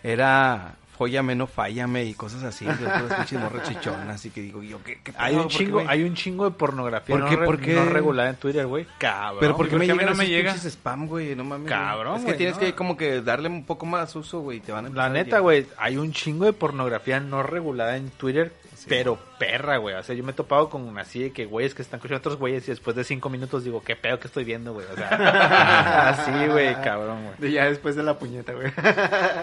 [0.03, 5.41] era fóllame, no fállame y cosas así, y que digo yo, ¿qué, qué Hay pedo?
[5.43, 7.35] un ¿Por qué chingo, hay un chingo de pornografía ¿Por no, qué?
[7.35, 7.73] re- ¿Por qué?
[7.73, 8.85] no regulada en Twitter, güey.
[8.97, 9.37] Cabrón.
[9.39, 10.55] Pero ¿por qué ¿por me llegan no me llega?
[10.55, 11.35] spam, güey?
[11.35, 11.69] No mames.
[11.69, 12.61] Cabrón, Es que güey, tienes no.
[12.61, 15.65] que como que darle un poco más uso, güey, te van a La neta, güey,
[15.77, 18.53] hay un chingo de pornografía no regulada en Twitter,
[18.87, 19.95] pero perra, güey.
[19.95, 22.37] O sea, yo me he topado con así de que güeyes que están escuchando otros
[22.37, 24.85] güeyes y después de cinco minutos digo, ¿qué pedo que estoy viendo, güey?
[24.91, 27.35] O sea, así, güey, cabrón, güey.
[27.39, 28.71] De ya después de la puñeta, güey.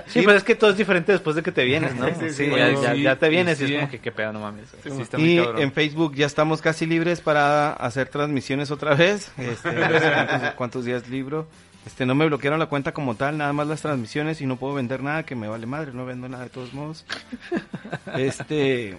[0.07, 2.07] Sí, pero es que todo es diferente después de que te vienes, ¿no?
[2.20, 3.91] Sí, Sí, ya, ya- te vienes y, sí, es como eh.
[3.91, 4.72] que qué pedo, no mames.
[4.85, 9.33] está Y en Facebook ya estamos casi libres para hacer transmisiones otra vez.
[9.39, 11.47] Este, no sé cuántos, cuántos días libro.
[11.87, 14.74] Este, no me bloquearon la cuenta como tal, nada más las transmisiones y no puedo
[14.74, 17.05] vender nada, que me vale madre, no vendo nada de todos modos.
[18.16, 18.97] Este,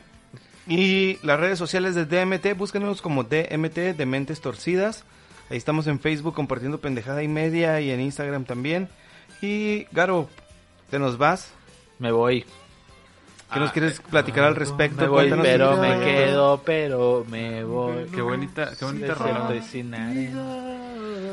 [0.68, 5.04] y las redes sociales de DMT, búsquenos como DMT, de Mentes Torcidas.
[5.50, 8.90] Ahí estamos en Facebook compartiendo pendejada y media y en Instagram también.
[9.42, 10.30] Y Garo,
[10.90, 11.54] ¿te nos vas?
[12.00, 12.46] Me voy.
[13.54, 15.02] ¿Qué nos quieres platicar al respecto?
[15.02, 18.06] Me voy, Cuéntanos pero me quedo, pero me voy.
[18.14, 19.50] Qué bonita, qué bonita arena.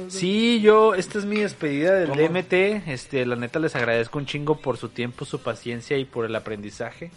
[0.08, 2.88] Sí, yo, esta es mi despedida del DMT.
[2.88, 6.34] Este, la neta les agradezco un chingo por su tiempo, su paciencia y por el
[6.34, 7.10] aprendizaje.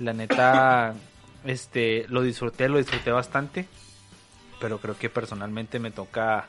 [0.00, 0.94] La neta,
[1.44, 3.66] este, lo disfruté, lo disfruté bastante.
[4.60, 6.48] Pero creo que personalmente me toca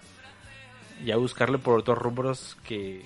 [1.03, 3.03] ya buscarle por otros rubros que,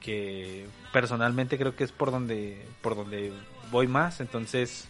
[0.00, 3.32] que personalmente creo que es por donde, por donde
[3.70, 4.20] voy más.
[4.20, 4.88] Entonces,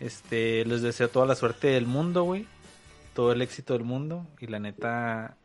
[0.00, 2.46] este, les deseo toda la suerte del mundo, güey.
[3.14, 4.26] Todo el éxito del mundo.
[4.38, 5.36] Y la neta.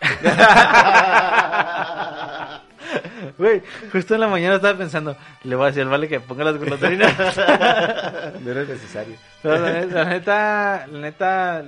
[3.38, 6.44] Güey, justo en la mañana estaba pensando, le voy a decir al vale que ponga
[6.44, 7.14] las golondrinas.
[8.40, 9.16] No era necesario.
[9.42, 11.64] La, neta, la neta, la neta,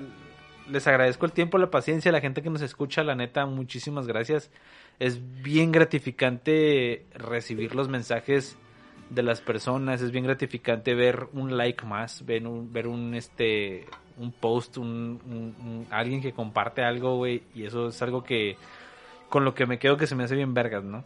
[0.71, 4.51] les agradezco el tiempo, la paciencia, la gente que nos escucha, la neta, muchísimas gracias.
[4.99, 8.57] Es bien gratificante recibir los mensajes
[9.11, 13.87] de las personas, es bien gratificante ver un like más, ver un, ver un este
[14.19, 18.57] un post, un, un- un- alguien que comparte algo, güey, y eso es algo que
[19.29, 21.05] con lo que me quedo que se me hace bien vergas, ¿no?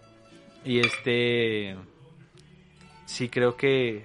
[0.65, 1.77] Y este
[3.07, 4.05] sí creo que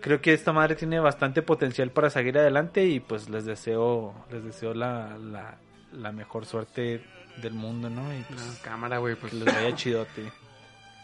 [0.00, 4.42] creo que esta madre tiene bastante potencial para seguir adelante y pues les deseo les
[4.44, 5.58] deseo la, la,
[5.92, 7.04] la mejor suerte
[7.42, 8.12] del mundo, ¿no?
[8.14, 9.32] Y pues No, cámara, güey, pues.
[9.32, 10.32] les vaya chidote.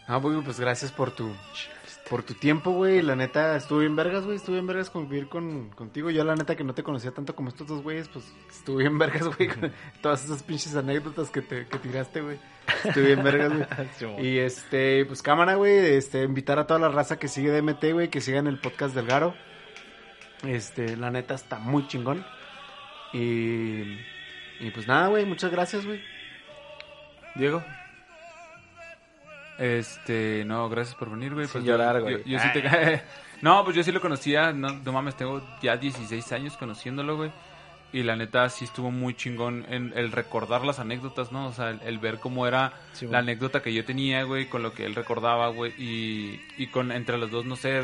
[0.06, 1.34] Ah, güey, pues gracias por tu
[2.08, 3.02] por tu tiempo, güey.
[3.02, 4.36] La neta, estuve bien vergas, güey.
[4.36, 6.10] Estuve bien vergas convivir con, contigo.
[6.10, 8.98] Yo, la neta, que no te conocía tanto como estos dos güeyes, pues estuve bien
[8.98, 9.48] vergas, güey.
[9.48, 12.38] Con todas esas pinches anécdotas que te que tiraste, güey.
[12.84, 13.66] Estuve bien vergas, güey.
[14.26, 18.08] Y este, pues cámara, güey, este, invitar a toda la raza que sigue DMT, güey,
[18.08, 19.34] que sigan el podcast del Garo.
[20.44, 22.24] Este, la neta está muy chingón.
[23.12, 23.98] Y,
[24.60, 26.00] y pues nada, güey, muchas gracias, güey.
[27.34, 27.62] Diego.
[29.58, 31.46] Este, no, gracias por venir, güey.
[31.46, 32.22] Sin Pues llorar, yo- güey.
[32.24, 33.02] Yo, sí te...
[33.42, 37.30] no, pues yo sí lo conocía, no, no mames, tengo ya 16 años conociéndolo, güey.
[37.92, 41.46] Y la neta sí estuvo muy chingón en el recordar las anécdotas, ¿no?
[41.46, 44.62] O sea, el, el ver cómo era Sí, la anécdota que yo tenía, güey, con
[44.62, 45.72] lo que él recordaba, güey.
[45.78, 47.82] Y, y con entre los dos, no sé,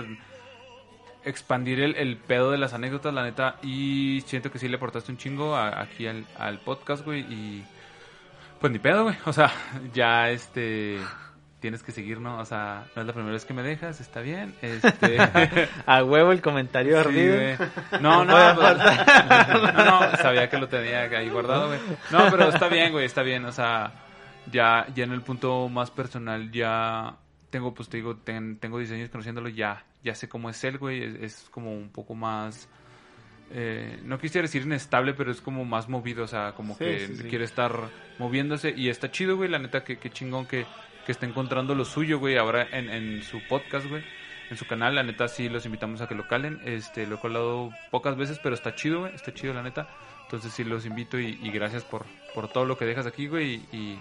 [1.24, 3.56] expandir el, el pedo de las anécdotas, la neta.
[3.62, 7.20] Y siento que sí le aportaste un chingo a- aquí al, al podcast, güey.
[7.32, 7.64] Y
[8.60, 9.16] pues ni pedo, güey.
[9.24, 9.50] O sea,
[9.94, 10.98] ya este.
[11.62, 12.38] Tienes que seguir, ¿no?
[12.38, 14.54] O sea, no es la primera vez que me dejas, está bien.
[14.62, 15.16] Este.
[15.86, 17.36] A huevo el comentario ardido.
[17.36, 17.56] güey.
[18.02, 21.78] No, no, pues, no, no, sabía que lo tenía ahí guardado, güey.
[22.10, 23.44] No, pero está bien, güey, está bien.
[23.46, 23.92] O sea,
[24.50, 27.14] ya, ya en el punto más personal, ya
[27.50, 30.78] tengo, pues te digo, ten- tengo 10 años conociéndolo, ya, ya sé cómo es él,
[30.78, 31.04] güey.
[31.04, 32.68] Es, es como un poco más,
[33.52, 37.06] eh, no quisiera decir inestable, pero es como más movido, o sea, como Sí, que
[37.18, 37.22] sí.
[37.28, 37.72] quiere estar
[38.18, 38.74] moviéndose.
[38.76, 40.64] Y está chido, güey, la neta, que, que chingón que,
[41.04, 44.02] que está encontrando lo suyo, güey, ahora en, en su podcast, güey
[44.52, 44.94] en su canal.
[44.94, 46.60] La neta, sí los invitamos a que lo calen.
[46.64, 49.14] Este, lo he colado pocas veces, pero está chido, güey.
[49.14, 49.88] Está chido, la neta.
[50.24, 53.54] Entonces, sí los invito y, y gracias por, por todo lo que dejas aquí, güey.
[53.72, 53.98] Y, y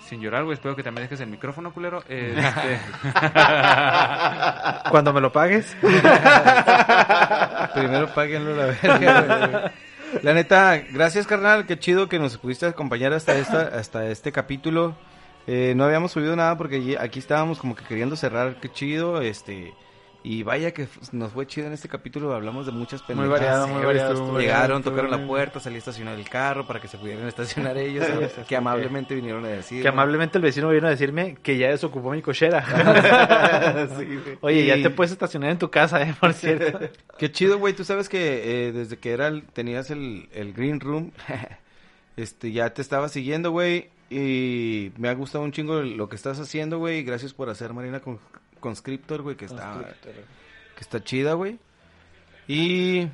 [0.00, 0.54] sin llorar, güey.
[0.54, 2.02] Espero que también dejes el micrófono, culero.
[2.08, 2.80] Este,
[4.90, 5.76] Cuando me lo pagues.
[7.74, 9.72] Primero páguenlo la verga, güey.
[10.22, 14.96] La neta, gracias carnal, qué chido que nos pudiste acompañar hasta esta, hasta este capítulo.
[15.46, 19.20] Eh, no habíamos subido nada porque allí- aquí estábamos como que queriendo cerrar, qué chido,
[19.20, 19.74] este,
[20.22, 23.40] y vaya que nos fue chido en este capítulo, hablamos de muchas Muy pendejadas.
[23.40, 24.08] variado, muy variado.
[24.12, 26.96] estuvo estuvo Llegaron, variado, tocaron la puerta, salí a estacionar el carro para que se
[26.96, 29.82] pudieran estacionar ellos, Sí, que amablemente vinieron a decir.
[29.82, 32.64] Que amablemente el vecino vino a decirme que ya desocupó mi cochera.
[33.98, 34.18] Sí.
[34.40, 36.80] Oye, ya te puedes estacionar en tu casa, eh, por cierto.
[37.18, 37.74] Qué chido, güey.
[37.74, 41.12] Tú sabes que eh, desde que era el- tenías el, el Green Room,
[42.16, 43.90] este, ya te estaba siguiendo, güey.
[44.16, 47.02] Y me ha gustado un chingo lo que estás haciendo, güey.
[47.02, 48.20] Gracias por hacer Marina con,
[48.60, 51.58] Conscriptor, güey, que está, que está chida, güey.
[52.46, 53.08] Y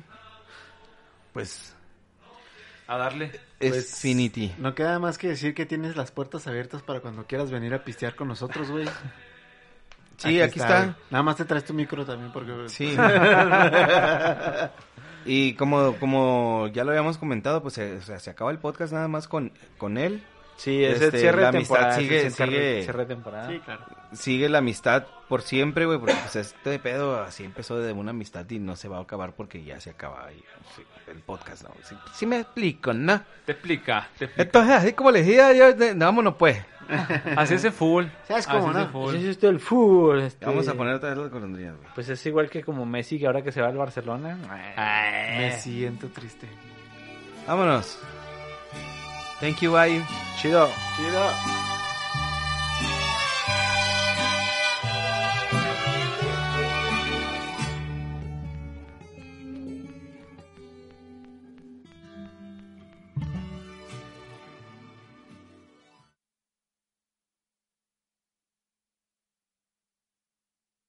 [1.33, 1.73] pues
[2.85, 3.31] A darle.
[3.59, 4.53] es Pues, Finity.
[4.59, 7.83] No queda más que decir que tienes las puertas abiertas para cuando quieras venir a
[7.83, 8.87] pistear con nosotros, güey.
[10.17, 10.97] Sí, aquí está.
[11.09, 12.69] Nada más te traes tu micro también porque...
[12.69, 12.95] Sí.
[15.25, 18.93] y como, como ya lo habíamos comentado, pues se, o sea, se acaba el podcast
[18.93, 20.23] nada más con, con él.
[20.61, 21.97] Sí, es Este, el cierre la de amistad temporada.
[21.99, 23.49] sigue- sí, es el cierre- sigue- cierre de temporada.
[23.49, 23.85] Sí, claro.
[24.13, 28.47] sigue la amistad por siempre, güey, porque pues este pedo así empezó de una amistad
[28.49, 30.43] y no se va a acabar porque ya se acaba ahí,
[30.75, 31.69] sí, el podcast, ¿no?
[31.83, 33.23] Sí, sí me explico, ¿no?
[33.45, 34.43] Te explica, te explica.
[34.43, 36.63] Entonces, así como les decía, yo, de- vámonos pues.
[37.37, 38.05] Así ese full.
[38.27, 38.89] ¿Sabes Así cómo, ese no?
[38.89, 39.11] full.
[39.11, 40.21] Pues es esto el fútbol.
[40.21, 41.87] este, Vamos a poner otra vez las golondrinas, güey.
[41.95, 44.37] Pues es igual que como Messi que ahora que se va al Barcelona.
[45.37, 46.47] Me siento triste.
[47.47, 47.97] Vámonos.
[49.41, 50.05] Thank you, bye.
[50.37, 50.69] Chido.
[50.95, 51.80] Chido.